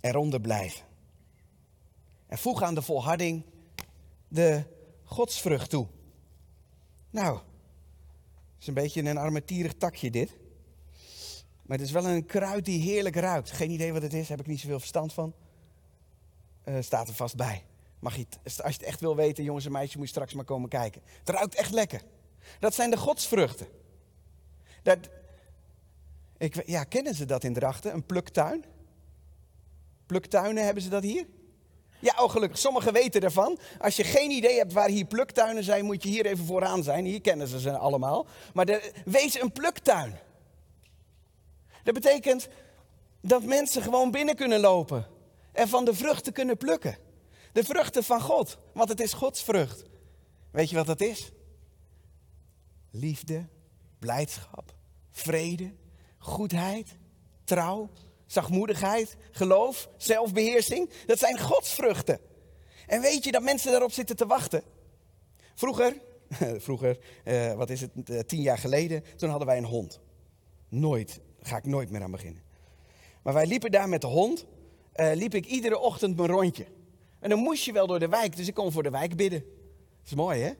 Eronder 0.00 0.40
blijven. 0.40 0.86
En 2.26 2.38
voeg 2.38 2.62
aan 2.62 2.74
de 2.74 2.82
volharding 2.82 3.44
de 4.28 4.64
godsvrucht 5.04 5.70
toe. 5.70 5.86
Nou, 7.10 7.40
is 8.60 8.66
een 8.66 8.74
beetje 8.74 9.02
een 9.02 9.16
armetierig 9.16 9.74
takje 9.74 10.10
dit. 10.10 10.36
Maar 11.62 11.78
het 11.78 11.86
is 11.86 11.92
wel 11.92 12.06
een 12.06 12.26
kruid 12.26 12.64
die 12.64 12.80
heerlijk 12.80 13.16
ruikt. 13.16 13.50
Geen 13.50 13.70
idee 13.70 13.92
wat 13.92 14.02
het 14.02 14.12
is, 14.12 14.28
heb 14.28 14.40
ik 14.40 14.46
niet 14.46 14.60
zoveel 14.60 14.78
verstand 14.78 15.12
van. 15.12 15.34
Uh, 16.64 16.76
staat 16.80 17.08
er 17.08 17.14
vast 17.14 17.36
bij. 17.36 17.64
Als 18.02 18.14
je 18.14 18.26
het 18.62 18.82
echt 18.82 19.00
wil 19.00 19.16
weten, 19.16 19.44
jongens 19.44 19.64
en 19.64 19.72
meisjes, 19.72 19.96
moet 19.96 20.04
je 20.04 20.10
straks 20.10 20.34
maar 20.34 20.44
komen 20.44 20.68
kijken. 20.68 21.02
Het 21.18 21.28
ruikt 21.28 21.54
echt 21.54 21.72
lekker. 21.72 22.02
Dat 22.58 22.74
zijn 22.74 22.90
de 22.90 22.96
godsvruchten. 22.96 23.66
Dat, 24.82 24.98
ik, 26.36 26.66
ja, 26.66 26.84
kennen 26.84 27.14
ze 27.14 27.24
dat 27.24 27.44
in 27.44 27.52
Drachten? 27.52 27.94
Een 27.94 28.06
pluktuin? 28.06 28.64
Pluktuinen, 30.06 30.64
hebben 30.64 30.82
ze 30.82 30.88
dat 30.88 31.02
hier? 31.02 31.26
Ja, 32.00 32.14
oh 32.18 32.30
gelukkig. 32.30 32.58
Sommigen 32.58 32.92
weten 32.92 33.20
ervan. 33.20 33.58
Als 33.78 33.96
je 33.96 34.04
geen 34.04 34.30
idee 34.30 34.56
hebt 34.56 34.72
waar 34.72 34.88
hier 34.88 35.04
pluktuinen 35.04 35.64
zijn, 35.64 35.84
moet 35.84 36.02
je 36.02 36.08
hier 36.08 36.26
even 36.26 36.44
vooraan 36.44 36.82
zijn. 36.82 37.04
Hier 37.04 37.20
kennen 37.20 37.48
ze 37.48 37.60
ze 37.60 37.76
allemaal. 37.76 38.26
Maar 38.54 38.66
de, 38.66 38.92
wees 39.04 39.40
een 39.40 39.52
pluktuin. 39.52 40.18
Dat 41.82 41.94
betekent 41.94 42.48
dat 43.20 43.42
mensen 43.42 43.82
gewoon 43.82 44.10
binnen 44.10 44.34
kunnen 44.34 44.60
lopen 44.60 45.06
en 45.52 45.68
van 45.68 45.84
de 45.84 45.94
vruchten 45.94 46.32
kunnen 46.32 46.56
plukken. 46.56 46.96
De 47.58 47.64
vruchten 47.64 48.04
van 48.04 48.20
God, 48.20 48.58
want 48.72 48.88
het 48.88 49.00
is 49.00 49.12
Gods 49.12 49.42
vrucht. 49.42 49.84
Weet 50.50 50.70
je 50.70 50.76
wat 50.76 50.86
dat 50.86 51.00
is? 51.00 51.32
Liefde, 52.90 53.46
blijdschap, 53.98 54.74
vrede, 55.10 55.74
goedheid, 56.18 56.96
trouw, 57.44 57.90
zachtmoedigheid, 58.26 59.16
geloof, 59.30 59.88
zelfbeheersing. 59.96 60.90
Dat 61.06 61.18
zijn 61.18 61.38
Gods 61.38 61.72
vruchten. 61.72 62.20
En 62.86 63.00
weet 63.00 63.24
je 63.24 63.32
dat 63.32 63.42
mensen 63.42 63.70
daarop 63.70 63.92
zitten 63.92 64.16
te 64.16 64.26
wachten? 64.26 64.62
Vroeger, 65.54 65.94
vroeger, 66.66 66.98
eh, 67.24 67.54
wat 67.54 67.70
is 67.70 67.80
het, 67.80 68.10
eh, 68.10 68.20
tien 68.20 68.42
jaar 68.42 68.58
geleden, 68.58 69.04
toen 69.16 69.30
hadden 69.30 69.48
wij 69.48 69.56
een 69.56 69.64
hond. 69.64 70.00
Nooit 70.68 71.20
ga 71.40 71.56
ik 71.56 71.66
nooit 71.66 71.90
meer 71.90 72.02
aan 72.02 72.10
beginnen. 72.10 72.42
Maar 73.22 73.34
wij 73.34 73.46
liepen 73.46 73.70
daar 73.70 73.88
met 73.88 74.00
de 74.00 74.06
hond, 74.06 74.46
uh, 74.96 75.10
liep 75.14 75.34
ik 75.34 75.46
iedere 75.46 75.78
ochtend 75.78 76.16
mijn 76.16 76.28
rondje. 76.28 76.66
En 77.18 77.28
dan 77.28 77.38
moest 77.38 77.64
je 77.64 77.72
wel 77.72 77.86
door 77.86 77.98
de 77.98 78.08
wijk, 78.08 78.36
dus 78.36 78.48
ik 78.48 78.54
kon 78.54 78.72
voor 78.72 78.82
de 78.82 78.90
wijk 78.90 79.16
bidden. 79.16 79.40
Dat 79.40 80.06
is 80.06 80.14
mooi, 80.14 80.40
hè? 80.40 80.52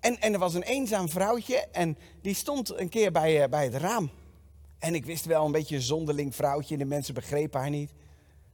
En, 0.00 0.20
en 0.20 0.32
er 0.32 0.38
was 0.38 0.54
een 0.54 0.62
eenzaam 0.62 1.08
vrouwtje 1.08 1.56
en 1.56 1.98
die 2.20 2.34
stond 2.34 2.78
een 2.78 2.88
keer 2.88 3.12
bij, 3.12 3.42
uh, 3.42 3.48
bij 3.48 3.64
het 3.64 3.74
raam. 3.74 4.10
En 4.78 4.94
ik 4.94 5.04
wist 5.04 5.24
wel 5.24 5.44
een 5.44 5.52
beetje 5.52 5.74
een 5.74 5.82
zonderling 5.82 6.34
vrouwtje 6.34 6.74
en 6.74 6.80
de 6.80 6.86
mensen 6.86 7.14
begrepen 7.14 7.60
haar 7.60 7.70
niet. 7.70 7.92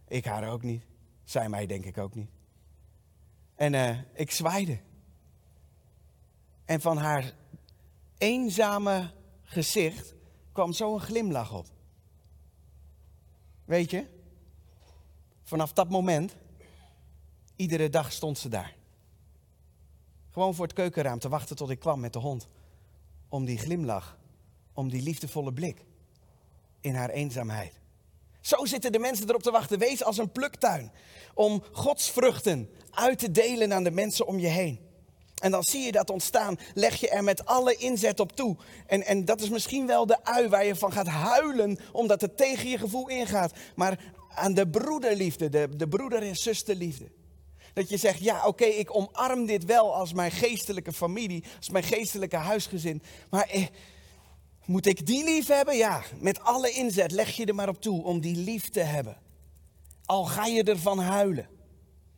Ik 0.08 0.24
haar 0.24 0.50
ook 0.50 0.62
niet. 0.62 0.82
Zij 1.24 1.48
mij 1.48 1.66
denk 1.66 1.84
ik 1.84 1.98
ook 1.98 2.14
niet. 2.14 2.30
En 3.54 3.72
uh, 3.72 3.98
ik 4.14 4.30
zwaaide. 4.30 4.78
En 6.64 6.80
van 6.80 6.96
haar 6.96 7.32
eenzame 8.18 9.10
gezicht 9.42 10.14
kwam 10.52 10.72
zo 10.72 10.94
een 10.94 11.00
glimlach 11.00 11.52
op. 11.52 11.66
Weet 13.64 13.90
je, 13.90 14.06
vanaf 15.42 15.72
dat 15.72 15.88
moment, 15.88 16.36
iedere 17.58 17.88
dag 17.90 18.12
stond 18.12 18.38
ze 18.38 18.48
daar. 18.48 18.74
Gewoon 20.30 20.54
voor 20.54 20.64
het 20.64 20.74
keukenraam 20.74 21.18
te 21.18 21.28
wachten 21.28 21.56
tot 21.56 21.70
ik 21.70 21.78
kwam 21.78 22.00
met 22.00 22.12
de 22.12 22.18
hond. 22.18 22.46
Om 23.28 23.44
die 23.44 23.58
glimlach, 23.58 24.18
om 24.72 24.88
die 24.90 25.02
liefdevolle 25.02 25.52
blik 25.52 25.84
in 26.80 26.94
haar 26.94 27.10
eenzaamheid. 27.10 27.72
Zo 28.40 28.64
zitten 28.64 28.92
de 28.92 28.98
mensen 28.98 29.28
erop 29.28 29.42
te 29.42 29.50
wachten. 29.50 29.78
Wees 29.78 30.04
als 30.04 30.18
een 30.18 30.32
pluktuin. 30.32 30.92
Om 31.34 31.62
Gods 31.72 32.10
vruchten 32.10 32.70
uit 32.90 33.18
te 33.18 33.30
delen 33.30 33.72
aan 33.72 33.84
de 33.84 33.90
mensen 33.90 34.26
om 34.26 34.38
je 34.38 34.46
heen. 34.46 34.80
En 35.40 35.50
dan 35.50 35.62
zie 35.62 35.82
je 35.82 35.92
dat 35.92 36.10
ontstaan. 36.10 36.58
Leg 36.74 36.96
je 37.00 37.08
er 37.08 37.24
met 37.24 37.44
alle 37.44 37.74
inzet 37.74 38.20
op 38.20 38.32
toe. 38.32 38.56
En, 38.86 39.04
en 39.04 39.24
dat 39.24 39.40
is 39.40 39.48
misschien 39.48 39.86
wel 39.86 40.06
de 40.06 40.24
ui 40.24 40.48
waar 40.48 40.64
je 40.64 40.76
van 40.76 40.92
gaat 40.92 41.06
huilen, 41.06 41.78
omdat 41.92 42.20
het 42.20 42.36
tegen 42.36 42.68
je 42.68 42.78
gevoel 42.78 43.08
ingaat. 43.08 43.52
Maar 43.74 44.12
aan 44.28 44.54
de 44.54 44.68
broederliefde, 44.68 45.48
de, 45.48 45.68
de 45.76 45.88
broeder- 45.88 46.22
en 46.22 46.36
zusterliefde. 46.36 47.10
Dat 47.78 47.88
je 47.88 47.96
zegt, 47.96 48.20
ja 48.20 48.46
oké, 48.46 48.64
ik 48.64 48.94
omarm 48.96 49.46
dit 49.46 49.64
wel 49.64 49.94
als 49.94 50.12
mijn 50.12 50.30
geestelijke 50.30 50.92
familie, 50.92 51.44
als 51.56 51.70
mijn 51.70 51.84
geestelijke 51.84 52.36
huisgezin. 52.36 53.02
Maar 53.30 53.48
eh, 53.48 53.66
moet 54.64 54.86
ik 54.86 55.06
die 55.06 55.24
lief 55.24 55.46
hebben? 55.46 55.76
Ja, 55.76 56.02
met 56.20 56.40
alle 56.40 56.70
inzet 56.70 57.10
leg 57.10 57.36
je 57.36 57.46
er 57.46 57.54
maar 57.54 57.68
op 57.68 57.80
toe 57.80 58.04
om 58.04 58.20
die 58.20 58.36
lief 58.36 58.68
te 58.68 58.80
hebben. 58.80 59.16
Al 60.04 60.24
ga 60.24 60.46
je 60.46 60.62
ervan 60.62 60.98
huilen. 60.98 61.48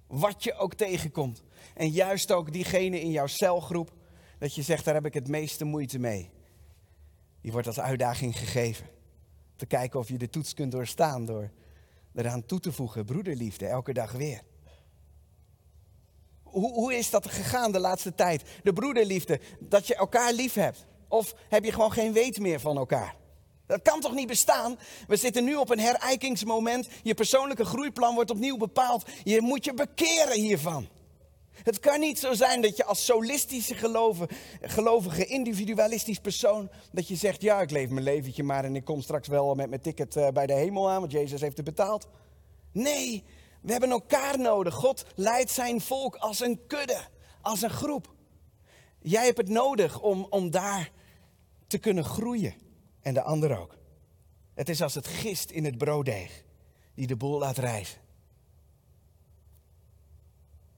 Wat 0.06 0.44
je 0.44 0.54
ook 0.54 0.74
tegenkomt. 0.74 1.42
En 1.74 1.90
juist 1.90 2.32
ook 2.32 2.52
diegene 2.52 3.00
in 3.00 3.10
jouw 3.10 3.26
celgroep, 3.26 3.92
dat 4.38 4.54
je 4.54 4.62
zegt, 4.62 4.84
daar 4.84 4.94
heb 4.94 5.06
ik 5.06 5.14
het 5.14 5.28
meeste 5.28 5.64
moeite 5.64 5.98
mee. 5.98 6.30
Die 7.40 7.52
wordt 7.52 7.66
als 7.66 7.80
uitdaging 7.80 8.38
gegeven. 8.38 8.86
Te 9.56 9.66
kijken 9.66 10.00
of 10.00 10.08
je 10.08 10.18
de 10.18 10.30
toets 10.30 10.54
kunt 10.54 10.72
doorstaan 10.72 11.24
door 11.24 11.50
eraan 12.14 12.46
toe 12.46 12.60
te 12.60 12.72
voegen, 12.72 13.04
broederliefde, 13.04 13.66
elke 13.66 13.92
dag 13.92 14.12
weer. 14.12 14.48
Hoe, 16.50 16.72
hoe 16.72 16.94
is 16.94 17.10
dat 17.10 17.26
gegaan 17.30 17.72
de 17.72 17.80
laatste 17.80 18.14
tijd? 18.14 18.42
De 18.62 18.72
broederliefde, 18.72 19.40
dat 19.58 19.86
je 19.86 19.94
elkaar 19.94 20.32
lief 20.32 20.54
hebt. 20.54 20.86
Of 21.08 21.34
heb 21.48 21.64
je 21.64 21.72
gewoon 21.72 21.92
geen 21.92 22.12
weet 22.12 22.38
meer 22.38 22.60
van 22.60 22.76
elkaar? 22.76 23.14
Dat 23.66 23.82
kan 23.82 24.00
toch 24.00 24.14
niet 24.14 24.26
bestaan? 24.26 24.78
We 25.06 25.16
zitten 25.16 25.44
nu 25.44 25.54
op 25.54 25.70
een 25.70 25.80
herijkingsmoment. 25.80 26.88
Je 27.02 27.14
persoonlijke 27.14 27.64
groeiplan 27.64 28.14
wordt 28.14 28.30
opnieuw 28.30 28.56
bepaald. 28.56 29.04
Je 29.24 29.40
moet 29.40 29.64
je 29.64 29.74
bekeren 29.74 30.40
hiervan. 30.40 30.88
Het 31.62 31.80
kan 31.80 32.00
niet 32.00 32.18
zo 32.18 32.32
zijn 32.32 32.60
dat 32.60 32.76
je 32.76 32.84
als 32.84 33.04
solistische 33.04 33.74
geloven, 33.74 34.28
gelovige, 34.60 35.26
individualistisch 35.26 36.18
persoon, 36.18 36.70
dat 36.92 37.08
je 37.08 37.16
zegt, 37.16 37.42
ja, 37.42 37.60
ik 37.60 37.70
leef 37.70 37.88
mijn 37.88 38.04
leventje 38.04 38.42
maar 38.42 38.64
en 38.64 38.76
ik 38.76 38.84
kom 38.84 39.00
straks 39.00 39.28
wel 39.28 39.54
met 39.54 39.68
mijn 39.68 39.80
ticket 39.80 40.16
eh, 40.16 40.28
bij 40.28 40.46
de 40.46 40.52
hemel 40.52 40.90
aan, 40.90 41.00
want 41.00 41.12
Jezus 41.12 41.40
heeft 41.40 41.56
het 41.56 41.66
betaald. 41.66 42.08
Nee, 42.72 43.24
we 43.60 43.72
hebben 43.72 43.90
elkaar 43.90 44.38
nodig. 44.38 44.74
God 44.74 45.04
leidt 45.14 45.50
zijn 45.50 45.80
volk 45.80 46.16
als 46.16 46.40
een 46.40 46.66
kudde, 46.66 47.08
als 47.40 47.62
een 47.62 47.70
groep. 47.70 48.14
Jij 48.98 49.24
hebt 49.24 49.38
het 49.38 49.48
nodig 49.48 50.00
om, 50.00 50.26
om 50.30 50.50
daar 50.50 50.90
te 51.66 51.78
kunnen 51.78 52.04
groeien 52.04 52.54
en 53.00 53.14
de 53.14 53.22
ander 53.22 53.58
ook. 53.58 53.76
Het 54.54 54.68
is 54.68 54.82
als 54.82 54.94
het 54.94 55.06
gist 55.06 55.50
in 55.50 55.64
het 55.64 55.78
brooddeeg 55.78 56.44
die 56.94 57.06
de 57.06 57.16
boel 57.16 57.38
laat 57.38 57.58
rijzen. 57.58 58.00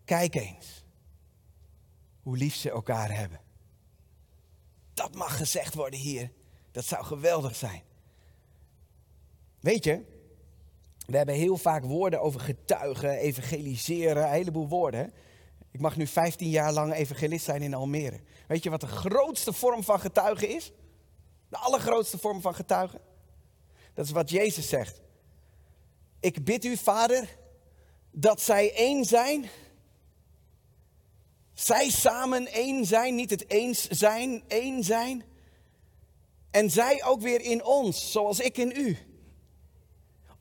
Kijk 0.04 0.34
eens 0.34 0.84
hoe 2.22 2.36
lief 2.36 2.54
ze 2.54 2.70
elkaar 2.70 3.16
hebben. 3.16 3.40
Dat 4.94 5.14
mag 5.14 5.36
gezegd 5.36 5.74
worden 5.74 6.00
hier. 6.00 6.32
Dat 6.70 6.84
zou 6.84 7.04
geweldig 7.04 7.56
zijn. 7.56 7.82
Weet 9.60 9.84
je, 9.84 10.11
we 11.06 11.16
hebben 11.16 11.34
heel 11.34 11.56
vaak 11.56 11.84
woorden 11.84 12.20
over 12.20 12.40
getuigen, 12.40 13.10
evangeliseren, 13.10 14.22
een 14.22 14.30
heleboel 14.30 14.68
woorden. 14.68 15.12
Ik 15.70 15.80
mag 15.80 15.96
nu 15.96 16.06
15 16.06 16.48
jaar 16.48 16.72
lang 16.72 16.92
evangelist 16.92 17.44
zijn 17.44 17.62
in 17.62 17.74
Almere. 17.74 18.20
Weet 18.46 18.62
je 18.62 18.70
wat 18.70 18.80
de 18.80 18.86
grootste 18.86 19.52
vorm 19.52 19.82
van 19.82 20.00
getuigen 20.00 20.48
is? 20.48 20.72
De 21.48 21.56
allergrootste 21.56 22.18
vorm 22.18 22.40
van 22.40 22.54
getuigen? 22.54 23.00
Dat 23.94 24.04
is 24.04 24.10
wat 24.10 24.30
Jezus 24.30 24.68
zegt. 24.68 25.00
Ik 26.20 26.44
bid 26.44 26.64
u, 26.64 26.76
Vader, 26.76 27.28
dat 28.10 28.40
zij 28.40 28.74
één 28.74 29.04
zijn. 29.04 29.48
Zij 31.54 31.90
samen 31.90 32.46
één 32.46 32.86
zijn, 32.86 33.14
niet 33.14 33.30
het 33.30 33.50
eens 33.50 33.88
zijn, 33.88 34.42
één 34.48 34.84
zijn. 34.84 35.24
En 36.50 36.70
zij 36.70 37.04
ook 37.04 37.20
weer 37.20 37.40
in 37.40 37.64
ons, 37.64 38.12
zoals 38.12 38.40
ik 38.40 38.56
in 38.58 38.72
u. 38.76 38.98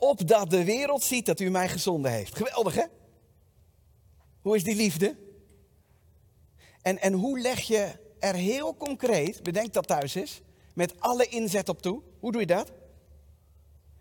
Opdat 0.04 0.50
de 0.50 0.64
wereld 0.64 1.04
ziet 1.04 1.26
dat 1.26 1.40
u 1.40 1.50
mij 1.50 1.70
gezonden 1.70 2.12
heeft. 2.12 2.36
Geweldig 2.36 2.76
hè? 2.76 2.86
Hoe 4.42 4.56
is 4.56 4.64
die 4.64 4.76
liefde? 4.76 5.16
En, 6.82 7.02
en 7.02 7.14
hoe 7.14 7.40
leg 7.40 7.60
je 7.60 7.92
er 8.20 8.34
heel 8.34 8.76
concreet, 8.76 9.44
bedenk 9.44 9.74
dat 9.74 9.88
thuis 9.88 10.16
is, 10.16 10.42
met 10.74 11.00
alle 11.00 11.26
inzet 11.26 11.70
op 11.70 11.82
toe? 11.82 12.02
Hoe 12.20 12.32
doe 12.32 12.42
je 12.42 12.48
dat? 12.48 12.72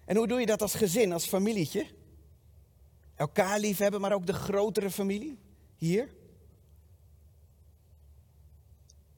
En 0.05 0.17
hoe 0.17 0.27
doe 0.27 0.41
je 0.41 0.47
dat 0.47 0.63
als 0.63 0.75
gezin, 0.75 1.13
als 1.13 1.27
familietje? 1.27 1.87
Elkaar 3.15 3.59
lief 3.59 3.79
hebben, 3.79 4.01
maar 4.01 4.13
ook 4.13 4.27
de 4.27 4.33
grotere 4.33 4.91
familie 4.91 5.39
hier. 5.77 6.15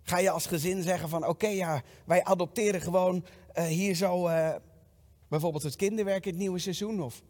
Ga 0.02 0.18
je 0.18 0.30
als 0.30 0.46
gezin 0.46 0.82
zeggen 0.82 1.08
van 1.08 1.26
oké 1.26 1.48
ja, 1.48 1.82
wij 2.04 2.24
adopteren 2.24 2.80
gewoon 2.80 3.24
uh, 3.54 3.64
hier 3.64 3.94
zo 3.94 4.28
uh, 4.28 4.54
bijvoorbeeld 5.32 5.62
het 5.62 5.76
kinderwerk 5.76 6.24
in 6.24 6.30
het 6.30 6.40
nieuwe 6.40 6.58
seizoen. 6.58 7.02
Of 7.02 7.22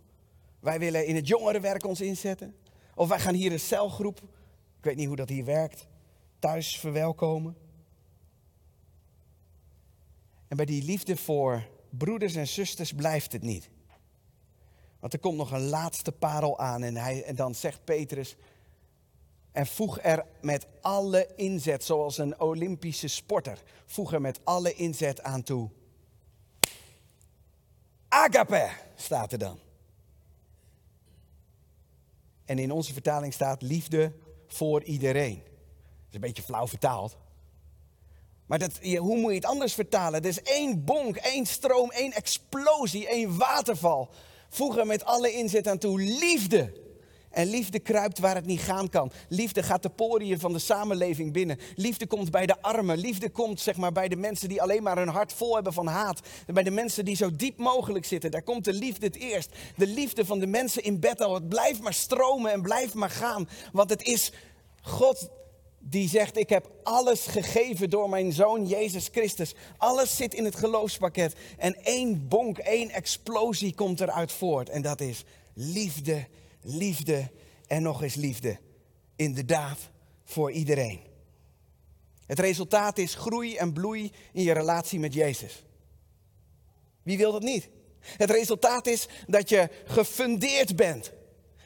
wij 0.61 0.79
willen 0.79 1.07
in 1.07 1.15
het 1.15 1.29
jongerenwerk 1.29 1.87
ons 1.87 2.01
inzetten. 2.01 2.55
Of 2.95 3.09
wij 3.09 3.19
gaan 3.21 3.35
hier 3.35 3.53
een 3.53 3.61
celgroep, 3.61 4.21
ik 4.79 4.85
weet 4.85 4.97
niet 4.97 5.07
hoe 5.07 5.17
dat 5.17 5.29
hier 5.29 5.45
werkt, 5.45 5.87
thuis 6.39 6.79
verwelkomen. 6.79 7.57
En 10.49 10.57
bij 10.57 10.67
die 10.67 10.85
liefde 10.85 11.17
voor 11.17 11.69
broeders 11.91 12.35
en 12.35 12.49
zusters 12.49 12.93
blijft 12.93 13.33
het 13.33 13.43
niet. 13.43 13.71
Want 15.01 15.13
er 15.13 15.19
komt 15.19 15.37
nog 15.37 15.51
een 15.51 15.69
laatste 15.69 16.13
parel 16.13 16.59
aan 16.59 16.83
en, 16.83 16.97
hij, 16.97 17.23
en 17.23 17.37
dan 17.37 17.55
zegt 17.55 17.85
Petrus, 17.85 18.37
en 19.53 19.67
voeg 19.67 19.99
er 20.01 20.27
met 20.41 20.67
alle 20.81 21.29
inzet, 21.37 21.85
zoals 21.85 22.19
een 22.19 22.41
Olympische 22.41 23.09
sporter, 23.09 23.63
voeg 23.87 24.13
er 24.13 24.21
met 24.21 24.41
alle 24.45 24.75
inzet 24.75 25.23
aan 25.23 25.43
toe. 25.43 25.71
Agape 28.13 28.71
staat 28.95 29.33
er 29.33 29.39
dan. 29.39 29.59
En 32.45 32.59
in 32.59 32.71
onze 32.71 32.93
vertaling 32.93 33.33
staat 33.33 33.63
liefde 33.63 34.13
voor 34.47 34.83
iedereen. 34.83 35.35
Dat 35.35 36.09
is 36.09 36.15
een 36.15 36.21
beetje 36.21 36.43
flauw 36.43 36.69
vertaald. 36.69 37.17
Maar 38.47 38.59
dat, 38.59 38.79
hoe 38.79 39.19
moet 39.19 39.31
je 39.31 39.37
het 39.37 39.45
anders 39.45 39.75
vertalen? 39.75 40.21
Er 40.21 40.29
is 40.29 40.43
één 40.43 40.85
bonk, 40.85 41.17
één 41.17 41.47
stroom, 41.47 41.91
één 41.91 42.13
explosie, 42.13 43.09
één 43.09 43.37
waterval. 43.37 44.11
Voeg 44.49 44.77
er 44.77 44.87
met 44.87 45.05
alle 45.05 45.33
inzet 45.33 45.69
aan 45.69 45.79
toe 45.79 46.01
liefde. 46.01 46.82
En 47.33 47.47
liefde 47.47 47.79
kruipt 47.79 48.19
waar 48.19 48.35
het 48.35 48.47
niet 48.47 48.61
gaan 48.61 48.89
kan. 48.89 49.13
Liefde 49.29 49.63
gaat 49.63 49.83
de 49.83 49.89
poriën 49.89 50.41
van 50.41 50.53
de 50.53 50.59
samenleving 50.59 51.33
binnen. 51.33 51.59
Liefde 51.75 52.07
komt 52.07 52.31
bij 52.31 52.47
de 52.47 52.63
armen. 52.63 52.99
Liefde 52.99 53.31
komt 53.31 53.61
zeg 53.61 53.77
maar, 53.77 53.93
bij 53.93 54.09
de 54.09 54.17
mensen 54.17 54.49
die 54.49 54.63
alleen 54.63 54.83
maar 54.83 54.97
hun 54.97 55.09
hart 55.09 55.33
vol 55.33 55.55
hebben 55.55 55.73
van 55.73 55.87
haat. 55.87 56.21
Bij 56.47 56.63
de 56.63 56.71
mensen 56.71 57.05
die 57.05 57.17
zo 57.17 57.31
diep 57.37 57.59
mogelijk 57.59 58.05
zitten. 58.05 58.31
Daar 58.31 58.43
komt 58.43 58.65
de 58.65 58.73
liefde 58.73 59.07
het 59.07 59.17
eerst. 59.17 59.51
De 59.77 59.87
liefde 59.87 60.25
van 60.25 60.39
de 60.39 60.47
mensen 60.47 60.83
in 60.83 61.01
Bethel. 61.01 61.35
Het 61.35 61.49
blijft 61.49 61.81
maar 61.81 61.95
stromen 61.95 62.53
en 62.53 62.63
blijft 62.63 62.95
maar 62.95 63.11
gaan. 63.11 63.49
Want 63.73 63.91
het 63.91 64.03
is 64.03 64.33
God 64.83 65.29
die 65.79 66.09
zegt: 66.09 66.37
Ik 66.37 66.49
heb 66.49 66.71
alles 66.83 67.27
gegeven 67.27 67.91
door 67.91 68.09
mijn 68.09 68.33
zoon 68.33 68.67
Jezus 68.67 69.09
Christus. 69.13 69.55
Alles 69.77 70.17
zit 70.17 70.35
in 70.35 70.45
het 70.45 70.57
geloofspakket. 70.57 71.35
En 71.59 71.85
één 71.85 72.29
bonk, 72.29 72.59
één 72.59 72.91
explosie 72.91 73.75
komt 73.75 74.01
eruit 74.01 74.33
voort. 74.33 74.69
En 74.69 74.83
dat 74.83 75.01
is 75.01 75.25
liefde 75.55 76.27
liefde 76.63 77.31
en 77.67 77.83
nog 77.83 78.03
eens 78.03 78.15
liefde. 78.15 78.59
Inderdaad, 79.17 79.79
voor 80.25 80.53
iedereen. 80.53 81.01
Het 82.27 82.39
resultaat 82.39 82.99
is 82.99 83.15
groei 83.15 83.57
en 83.57 83.73
bloei 83.73 84.13
in 84.33 84.43
je 84.43 84.53
relatie 84.53 84.99
met 84.99 85.15
Jezus. 85.15 85.65
Wie 87.03 87.19
wil 87.19 87.33
dat 87.33 87.43
niet? 87.43 87.69
Het 88.01 88.31
resultaat 88.31 88.87
is 88.87 89.09
dat 89.27 89.49
je 89.49 89.69
gefundeerd 89.85 90.77
bent. 90.77 91.13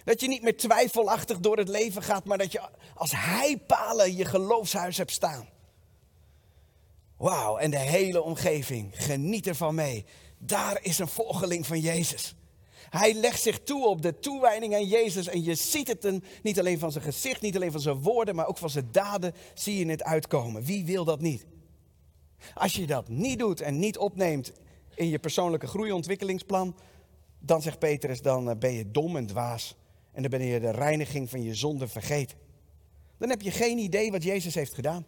Dat 0.05 0.21
je 0.21 0.29
niet 0.29 0.43
meer 0.43 0.57
twijfelachtig 0.57 1.41
door 1.41 1.57
het 1.57 1.69
leven 1.69 2.03
gaat, 2.03 2.25
maar 2.25 2.39
dat 2.39 2.53
je 2.53 2.61
als 2.95 3.13
heipalen 3.15 4.17
je 4.17 4.25
geloofshuis 4.25 4.97
hebt 4.97 5.11
staan. 5.11 5.49
Wauw, 7.17 7.57
en 7.57 7.71
de 7.71 7.79
hele 7.79 8.23
omgeving 8.23 9.05
geniet 9.05 9.47
ervan 9.47 9.75
mee. 9.75 10.05
Daar 10.39 10.79
is 10.83 10.99
een 10.99 11.09
volgeling 11.09 11.67
van 11.67 11.81
Jezus. 11.81 12.35
Hij 12.99 13.15
legt 13.15 13.43
zich 13.43 13.63
toe 13.63 13.87
op 13.87 14.03
de 14.03 14.19
toewijding 14.19 14.75
aan 14.75 14.87
Jezus. 14.87 15.29
En 15.29 15.45
je 15.45 15.55
ziet 15.55 15.89
het 15.89 16.05
een, 16.05 16.25
niet 16.43 16.59
alleen 16.59 16.79
van 16.79 16.93
zijn 16.93 17.05
gezicht, 17.05 17.41
niet 17.41 17.57
alleen 17.57 17.73
van 17.73 17.81
zijn 17.81 18.03
woorden, 18.03 18.35
maar 18.35 18.47
ook 18.47 18.59
van 18.59 18.71
zijn 18.71 18.89
daden 18.91 19.35
zie 19.55 19.79
je 19.79 19.91
het 19.91 20.03
uitkomen. 20.03 20.63
Wie 20.63 20.85
wil 20.85 21.05
dat 21.05 21.21
niet? 21.21 21.47
Als 22.55 22.75
je 22.75 22.87
dat 22.87 23.09
niet 23.09 23.39
doet 23.39 23.61
en 23.61 23.79
niet 23.79 23.99
opneemt 23.99 24.53
in 24.95 25.09
je 25.09 25.19
persoonlijke 25.19 25.67
groeiontwikkelingsplan, 25.67 26.77
dan 27.39 27.63
zegt 27.63 27.79
Petrus, 27.79 28.23
dan 28.23 28.51
eh, 28.51 28.57
ben 28.57 28.73
je 28.73 28.91
dom 28.91 29.17
en 29.17 29.27
dwaas. 29.27 29.77
En 30.13 30.23
dan 30.23 30.31
ben 30.31 30.43
je 30.43 30.61
de 30.61 30.71
reiniging 30.71 31.31
van 31.31 31.43
je 31.43 31.55
zonde 31.55 31.89
vergeten. 31.89 32.39
Dan 33.19 33.29
heb 33.29 33.43
je 33.43 33.51
geen 33.51 33.79
idee 33.79 34.11
wat 34.11 34.23
Jezus 34.23 34.55
heeft 34.55 34.75
gedaan. 34.75 35.07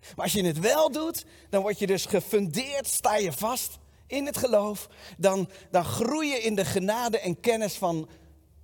Maar 0.00 0.24
als 0.24 0.32
je 0.32 0.44
het 0.44 0.58
wel 0.58 0.92
doet, 0.92 1.26
dan 1.50 1.62
word 1.62 1.78
je 1.78 1.86
dus 1.86 2.06
gefundeerd, 2.06 2.86
sta 2.86 3.16
je 3.16 3.32
vast 3.32 3.78
in 4.06 4.26
het 4.26 4.36
geloof, 4.36 4.88
dan, 5.18 5.48
dan 5.70 5.84
groei 5.84 6.28
je 6.28 6.38
in 6.38 6.54
de 6.54 6.64
genade 6.64 7.18
en 7.18 7.40
kennis 7.40 7.74
van 7.74 8.08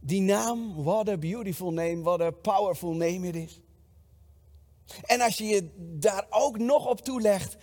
die 0.00 0.20
naam. 0.20 0.82
What 0.82 1.08
a 1.08 1.16
beautiful 1.16 1.72
name, 1.72 2.02
what 2.02 2.20
a 2.20 2.30
powerful 2.30 2.92
name 2.92 3.26
it 3.26 3.34
is. 3.34 3.60
En 5.02 5.20
als 5.20 5.36
je 5.36 5.44
je 5.44 5.70
daar 5.76 6.26
ook 6.30 6.58
nog 6.58 6.86
op 6.86 7.00
toelegt, 7.00 7.56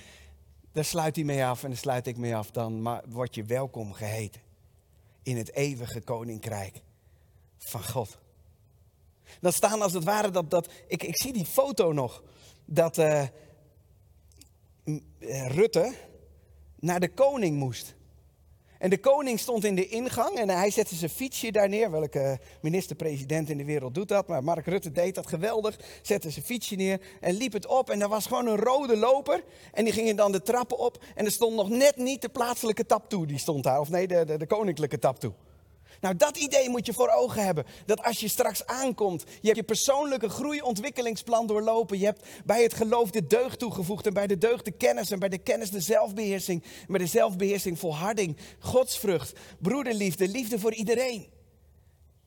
dan 0.72 0.84
sluit 0.84 1.16
hij 1.16 1.26
mee 1.26 1.46
af 1.46 1.64
en 1.64 1.70
dan 1.70 1.78
sluit 1.78 2.08
ik 2.08 2.18
mee 2.18 2.36
af. 2.36 2.52
Dan 2.52 3.02
word 3.10 3.36
je 3.36 3.44
welkom 3.44 3.94
geheten 3.94 4.42
in 5.24 5.38
het 5.38 5.54
eeuwige 5.54 6.02
koninkrijk 6.02 6.82
van 7.58 7.84
God. 7.84 8.18
Dan 9.42 9.54
staan 9.54 9.82
als 9.82 9.94
het 9.94 10.04
ware 10.04 10.30
dat, 10.30 10.50
dat 10.50 10.72
ik, 10.88 11.04
ik 11.04 11.22
zie 11.22 11.34
die 11.34 11.46
foto 11.46 11.92
nog, 11.92 12.24
dat 12.66 12.98
uh, 12.98 13.24
Rutte, 15.48 15.94
naar 16.80 17.00
de 17.00 17.10
koning 17.10 17.58
moest. 17.58 17.96
En 18.78 18.90
de 18.90 18.98
koning 18.98 19.40
stond 19.40 19.64
in 19.64 19.76
de 19.76 19.88
ingang 19.88 20.38
en 20.38 20.50
hij 20.50 20.72
zette 20.72 20.96
zijn 20.96 21.12
fietsje 21.12 21.52
daar 21.52 21.70
neer. 21.70 21.92
Welke 21.92 22.40
minister-president 22.62 23.50
in 23.50 23.58
de 23.58 23.66
wereld 23.66 23.94
doet 23.94 24.08
dat? 24.08 24.28
Maar 24.28 24.44
Mark 24.44 24.66
Rutte 24.66 24.92
deed 24.92 25.16
dat 25.16 25.28
geweldig. 25.28 25.80
Zette 26.02 26.30
zijn 26.30 26.46
fietsje 26.46 26.76
neer 26.76 27.02
en 27.22 27.34
liep 27.34 27.54
het 27.54 27.68
op. 27.68 27.90
En 27.90 28.02
er 28.02 28.08
was 28.08 28.26
gewoon 28.26 28.48
een 28.48 28.58
rode 28.58 28.98
loper. 28.98 29.44
En 29.74 29.84
die 29.84 29.94
ging 29.94 30.18
dan 30.18 30.32
de 30.32 30.42
trappen 30.42 30.78
op. 30.78 31.04
En 31.16 31.26
er 31.26 31.32
stond 31.32 31.56
nog 31.56 31.70
net 31.70 31.96
niet 31.96 32.22
de 32.22 32.30
plaatselijke 32.30 32.86
tap 32.86 33.10
toe. 33.10 33.28
Die 33.28 33.38
stond 33.38 33.64
daar. 33.64 33.80
Of 33.80 33.90
nee, 33.90 34.08
de, 34.08 34.26
de, 34.26 34.38
de 34.38 34.48
koninklijke 34.48 35.00
tap 35.00 35.20
toe. 35.20 35.34
Nou, 36.02 36.16
dat 36.16 36.38
idee 36.38 36.70
moet 36.70 36.86
je 36.86 36.94
voor 36.94 37.10
ogen 37.10 37.44
hebben. 37.44 37.66
Dat 37.86 38.04
als 38.04 38.20
je 38.20 38.28
straks 38.28 38.66
aankomt, 38.66 39.24
je 39.24 39.46
hebt 39.46 39.56
je 39.56 39.64
persoonlijke 39.64 40.30
groeiontwikkelingsplan 40.30 41.48
doorlopen. 41.48 42.00
Je 42.00 42.06
hebt 42.06 42.28
bij 42.46 42.64
het 42.64 42.74
geloof 42.74 43.12
de 43.12 43.28
deugd 43.28 43.60
toegevoegd 43.60 44.06
en 44.06 44.14
bij 44.14 44.28
de 44.28 44.38
deugd 44.38 44.66
de 44.66 44.72
kennis 44.72 45.12
en 45.12 45.20
bij 45.20 45.30
de 45.30 45.38
kennis 45.38 45.72
de 45.72 45.82
zelfbeheersing. 45.82 46.64
En 46.64 46.88
bij 46.88 47.00
de 47.00 47.06
zelfbeheersing 47.06 47.80
volharding, 47.80 48.38
godsvrucht, 48.60 49.40
broederliefde, 49.60 50.28
liefde 50.28 50.60
voor 50.60 50.74
iedereen. 50.74 51.36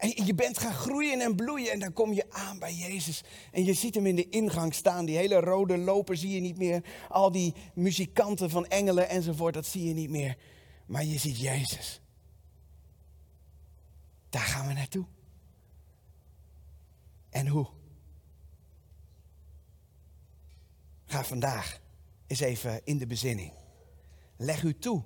En 0.01 0.25
je 0.25 0.35
bent 0.35 0.59
gaan 0.59 0.75
groeien 0.75 1.21
en 1.21 1.37
bloeien 1.37 1.73
en 1.73 1.79
dan 1.79 1.93
kom 1.93 2.13
je 2.13 2.25
aan 2.29 2.59
bij 2.59 2.75
Jezus. 2.75 3.23
En 3.53 3.65
je 3.65 3.73
ziet 3.73 3.95
hem 3.95 4.07
in 4.07 4.17
de 4.17 4.29
ingang 4.29 4.75
staan. 4.75 5.05
Die 5.05 5.17
hele 5.17 5.41
rode 5.41 5.79
loper 5.79 6.17
zie 6.17 6.35
je 6.35 6.41
niet 6.41 6.59
meer. 6.59 6.85
Al 7.09 7.33
die 7.33 7.55
muzikanten 7.75 8.51
van 8.51 8.67
engelen 8.67 9.09
enzovoort, 9.09 9.55
dat 9.55 9.67
zie 9.67 9.87
je 9.87 9.95
niet 9.95 10.11
meer. 10.11 10.37
Maar 10.87 11.05
je 11.05 11.19
ziet 11.19 11.41
Jezus. 11.41 12.00
Daar 14.31 14.43
gaan 14.43 14.67
we 14.67 14.73
naartoe. 14.73 15.07
En 17.31 17.47
hoe? 17.47 17.67
Ga 21.05 21.25
vandaag 21.25 21.81
eens 22.27 22.41
even 22.41 22.81
in 22.85 22.99
de 22.99 23.07
bezinning. 23.07 23.53
Leg 24.37 24.63
u 24.63 24.79
toe 24.79 25.05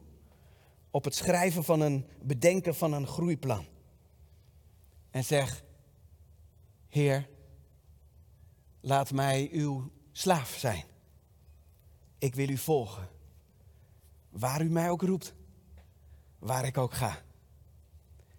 op 0.90 1.04
het 1.04 1.14
schrijven 1.14 1.64
van 1.64 1.80
een 1.80 2.06
bedenken 2.22 2.74
van 2.74 2.92
een 2.92 3.06
groeiplan. 3.06 3.66
En 5.10 5.24
zeg, 5.24 5.64
Heer, 6.88 7.28
laat 8.80 9.12
mij 9.12 9.48
uw 9.52 9.90
slaaf 10.12 10.48
zijn. 10.48 10.84
Ik 12.18 12.34
wil 12.34 12.48
u 12.48 12.56
volgen. 12.56 13.08
Waar 14.30 14.62
u 14.62 14.70
mij 14.70 14.90
ook 14.90 15.02
roept. 15.02 15.34
Waar 16.38 16.64
ik 16.64 16.78
ook 16.78 16.92
ga. 16.92 17.22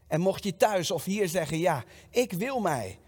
En 0.08 0.22
mocht 0.22 0.44
je 0.44 0.58
thuis 0.58 0.92
of 0.92 1.04
hier 1.04 1.28
zeggen, 1.28 1.58
ja, 1.58 1.84
ik 2.10 2.34
wil 2.34 2.60
mij 2.60 3.00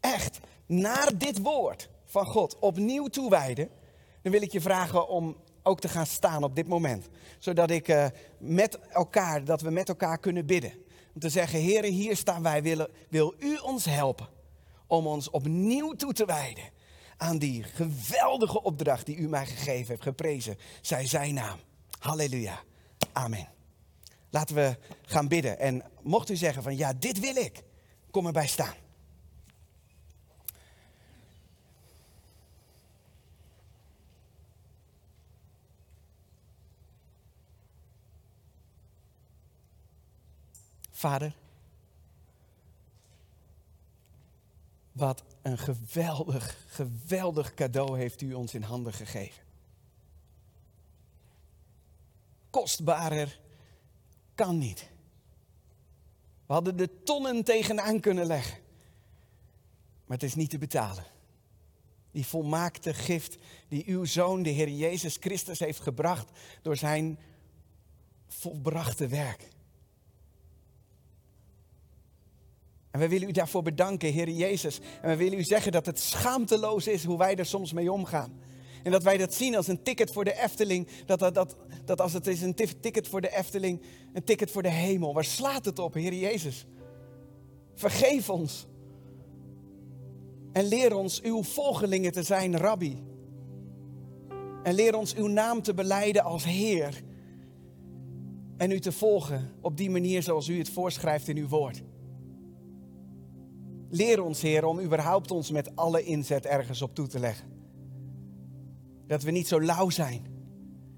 echt 0.00 0.38
naar 0.66 1.18
dit 1.18 1.42
woord 1.42 1.88
van 2.04 2.26
God 2.26 2.58
opnieuw 2.58 3.06
toewijden, 3.06 3.68
dan 4.22 4.32
wil 4.32 4.42
ik 4.42 4.52
je 4.52 4.60
vragen 4.60 5.08
om 5.08 5.36
ook 5.62 5.80
te 5.80 5.88
gaan 5.88 6.06
staan 6.06 6.44
op 6.44 6.56
dit 6.56 6.68
moment. 6.68 7.08
Zodat 7.38 7.70
ik 7.70 7.88
uh, 7.88 8.06
met 8.38 8.78
elkaar, 8.78 9.44
dat 9.44 9.60
we 9.60 9.70
met 9.70 9.88
elkaar 9.88 10.18
kunnen 10.18 10.46
bidden. 10.46 10.72
Om 11.14 11.20
te 11.20 11.28
zeggen, 11.28 11.58
heren, 11.58 11.92
hier 11.92 12.16
staan 12.16 12.42
wij, 12.42 12.62
willen, 12.62 12.88
wil 13.08 13.34
u 13.38 13.56
ons 13.56 13.84
helpen 13.84 14.28
om 14.86 15.06
ons 15.06 15.30
opnieuw 15.30 15.92
toe 15.92 16.12
te 16.12 16.24
wijden 16.24 16.64
aan 17.16 17.38
die 17.38 17.62
geweldige 17.62 18.62
opdracht 18.62 19.06
die 19.06 19.16
u 19.16 19.28
mij 19.28 19.46
gegeven 19.46 19.92
hebt. 19.92 20.02
Geprezen 20.02 20.58
zij 20.80 21.06
zijn 21.06 21.34
naam. 21.34 21.58
Halleluja. 21.98 22.60
Amen. 23.12 23.53
Laten 24.34 24.54
we 24.54 24.76
gaan 25.02 25.28
bidden. 25.28 25.58
En 25.58 25.82
mocht 26.02 26.30
u 26.30 26.36
zeggen 26.36 26.62
van 26.62 26.76
ja, 26.76 26.92
dit 26.92 27.20
wil 27.20 27.36
ik, 27.36 27.62
kom 28.10 28.26
erbij 28.26 28.46
staan. 28.46 28.74
Vader, 40.90 41.36
wat 44.92 45.24
een 45.42 45.58
geweldig, 45.58 46.56
geweldig 46.66 47.54
cadeau 47.54 47.98
heeft 47.98 48.20
u 48.20 48.32
ons 48.32 48.54
in 48.54 48.62
handen 48.62 48.92
gegeven. 48.92 49.42
Kostbarer 52.50 53.42
kan 54.34 54.58
niet. 54.58 54.88
We 56.46 56.52
hadden 56.52 56.76
de 56.76 57.02
tonnen 57.02 57.44
tegenaan 57.44 58.00
kunnen 58.00 58.26
leggen. 58.26 58.58
Maar 60.06 60.16
het 60.16 60.22
is 60.22 60.34
niet 60.34 60.50
te 60.50 60.58
betalen. 60.58 61.04
Die 62.10 62.26
volmaakte 62.26 62.94
gift 62.94 63.36
die 63.68 63.84
uw 63.86 64.04
zoon, 64.04 64.42
de 64.42 64.50
Heer 64.50 64.68
Jezus 64.68 65.16
Christus, 65.20 65.58
heeft 65.58 65.80
gebracht 65.80 66.30
door 66.62 66.76
zijn 66.76 67.18
volbrachte 68.28 69.06
werk. 69.06 69.48
En 72.90 73.00
we 73.00 73.08
willen 73.08 73.28
u 73.28 73.32
daarvoor 73.32 73.62
bedanken, 73.62 74.12
Heer 74.12 74.28
Jezus. 74.28 74.80
En 75.02 75.08
we 75.08 75.16
willen 75.16 75.38
u 75.38 75.42
zeggen 75.42 75.72
dat 75.72 75.86
het 75.86 76.00
schaamteloos 76.00 76.86
is 76.86 77.04
hoe 77.04 77.18
wij 77.18 77.36
er 77.36 77.46
soms 77.46 77.72
mee 77.72 77.92
omgaan. 77.92 78.40
En 78.82 78.90
dat 78.90 79.02
wij 79.02 79.16
dat 79.16 79.34
zien 79.34 79.56
als 79.56 79.66
een 79.66 79.82
ticket 79.82 80.12
voor 80.12 80.24
de 80.24 80.42
Efteling. 80.42 80.88
Dat, 81.06 81.18
dat, 81.18 81.34
dat, 81.34 81.56
dat 81.84 82.00
als 82.00 82.12
het 82.12 82.26
is 82.26 82.42
een 82.42 82.54
ticket 82.54 83.08
voor 83.08 83.20
de 83.20 83.36
Efteling, 83.36 83.82
een 84.12 84.24
ticket 84.24 84.50
voor 84.50 84.62
de 84.62 84.70
hemel. 84.70 85.14
Waar 85.14 85.24
slaat 85.24 85.64
het 85.64 85.78
op, 85.78 85.94
Heer 85.94 86.14
Jezus? 86.14 86.66
Vergeef 87.74 88.30
ons. 88.30 88.66
En 90.52 90.64
leer 90.64 90.96
ons 90.96 91.22
uw 91.22 91.42
volgelingen 91.42 92.12
te 92.12 92.22
zijn, 92.22 92.56
Rabbi. 92.56 93.02
En 94.62 94.74
leer 94.74 94.96
ons 94.96 95.14
uw 95.14 95.26
naam 95.26 95.62
te 95.62 95.74
beleiden 95.74 96.24
als 96.24 96.44
Heer. 96.44 97.02
En 98.56 98.70
u 98.70 98.80
te 98.80 98.92
volgen 98.92 99.52
op 99.60 99.76
die 99.76 99.90
manier 99.90 100.22
zoals 100.22 100.48
u 100.48 100.58
het 100.58 100.68
voorschrijft 100.68 101.28
in 101.28 101.36
uw 101.36 101.48
woord. 101.48 101.82
Leer 103.90 104.22
ons, 104.22 104.42
Heer, 104.42 104.64
om 104.64 104.80
überhaupt 104.80 105.30
ons 105.30 105.50
met 105.50 105.76
alle 105.76 106.02
inzet 106.02 106.46
ergens 106.46 106.82
op 106.82 106.94
toe 106.94 107.06
te 107.06 107.18
leggen. 107.18 107.48
Dat 109.06 109.22
we 109.22 109.30
niet 109.30 109.48
zo 109.48 109.62
lauw 109.62 109.90
zijn, 109.90 110.33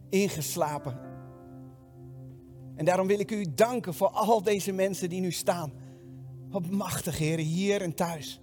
ingeslapen. 0.09 0.99
En 2.77 2.85
daarom 2.85 3.07
wil 3.07 3.19
ik 3.19 3.31
u 3.31 3.47
danken 3.55 3.95
voor 3.95 4.09
al 4.09 4.43
deze 4.43 4.73
mensen 4.73 5.09
die 5.09 5.21
nu 5.21 5.33
staan. 5.33 5.73
Wat 6.49 6.71
machtig, 6.71 7.19
Heer, 7.19 7.39
hier 7.39 7.83
en 7.83 7.95
thuis. 7.95 8.41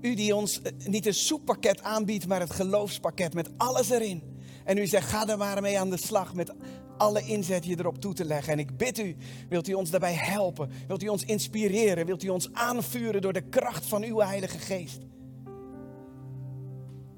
U 0.00 0.14
die 0.14 0.34
ons 0.34 0.62
eh, 0.62 0.72
niet 0.86 1.06
een 1.06 1.14
soeppakket 1.14 1.82
aanbiedt, 1.82 2.26
maar 2.26 2.40
het 2.40 2.50
geloofspakket 2.50 3.34
met 3.34 3.50
alles 3.56 3.90
erin. 3.90 4.22
En 4.64 4.78
u 4.78 4.86
zegt, 4.86 5.08
ga 5.08 5.28
er 5.28 5.38
maar 5.38 5.60
mee 5.60 5.78
aan 5.78 5.90
de 5.90 5.96
slag 5.96 6.34
met 6.34 6.54
alle 6.96 7.22
inzet 7.22 7.64
je 7.64 7.78
erop 7.78 8.00
toe 8.00 8.14
te 8.14 8.24
leggen. 8.24 8.52
En 8.52 8.58
ik 8.58 8.76
bid 8.76 8.98
u, 8.98 9.16
wilt 9.48 9.68
u 9.68 9.72
ons 9.72 9.90
daarbij 9.90 10.14
helpen? 10.14 10.70
Wilt 10.86 11.02
u 11.02 11.08
ons 11.08 11.24
inspireren? 11.24 12.06
Wilt 12.06 12.22
u 12.22 12.28
ons 12.28 12.52
aanvuren 12.52 13.20
door 13.20 13.32
de 13.32 13.48
kracht 13.48 13.86
van 13.86 14.02
uw 14.02 14.18
Heilige 14.18 14.58
Geest? 14.58 15.02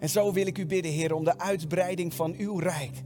En 0.03 0.09
zo 0.09 0.33
wil 0.33 0.47
ik 0.47 0.59
u 0.59 0.67
bidden, 0.67 0.93
Heer, 0.93 1.15
om 1.15 1.25
de 1.25 1.39
uitbreiding 1.39 2.15
van 2.15 2.35
uw 2.39 2.59
rijk. 2.59 3.03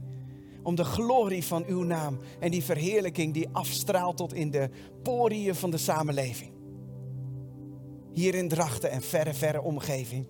Om 0.63 0.75
de 0.75 0.83
glorie 0.83 1.43
van 1.43 1.65
uw 1.65 1.83
naam 1.83 2.19
en 2.39 2.51
die 2.51 2.63
verheerlijking 2.63 3.33
die 3.33 3.49
afstraalt 3.51 4.17
tot 4.17 4.33
in 4.33 4.51
de 4.51 4.69
poriën 5.03 5.55
van 5.55 5.71
de 5.71 5.77
samenleving. 5.77 6.51
Hier 8.11 8.35
in 8.35 8.47
Drachten 8.47 8.91
en 8.91 9.01
verre, 9.01 9.33
verre 9.33 9.61
omgeving. 9.61 10.27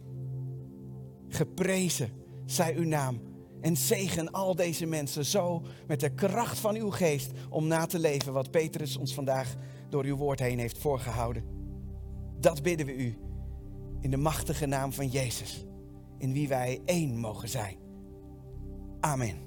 Geprezen 1.28 2.10
zij 2.46 2.76
uw 2.76 2.86
naam 2.86 3.22
en 3.62 3.78
zegen 3.78 4.32
al 4.32 4.56
deze 4.56 4.86
mensen 4.86 5.26
zo 5.26 5.62
met 5.88 6.00
de 6.00 6.10
kracht 6.10 6.60
van 6.60 6.76
uw 6.76 6.90
geest 6.90 7.32
om 7.50 7.68
na 7.68 7.86
te 7.86 8.00
leven 8.00 8.34
wat 8.34 8.52
Petrus 8.52 8.98
ons 8.98 9.14
vandaag 9.14 9.56
door 9.90 10.04
uw 10.04 10.16
woord 10.16 10.40
heen 10.40 10.60
heeft 10.60 10.78
voorgehouden. 10.78 11.44
Dat 12.40 12.62
bidden 12.62 12.86
we 12.86 12.96
u 12.96 13.18
in 14.02 14.12
de 14.12 14.18
machtige 14.18 14.66
naam 14.66 14.94
van 14.94 15.08
Jezus, 15.08 15.66
in 16.18 16.34
wie 16.34 16.48
wij 16.48 16.82
één 16.86 17.20
mogen 17.20 17.50
zijn. 17.50 17.78
Amen. 19.00 19.47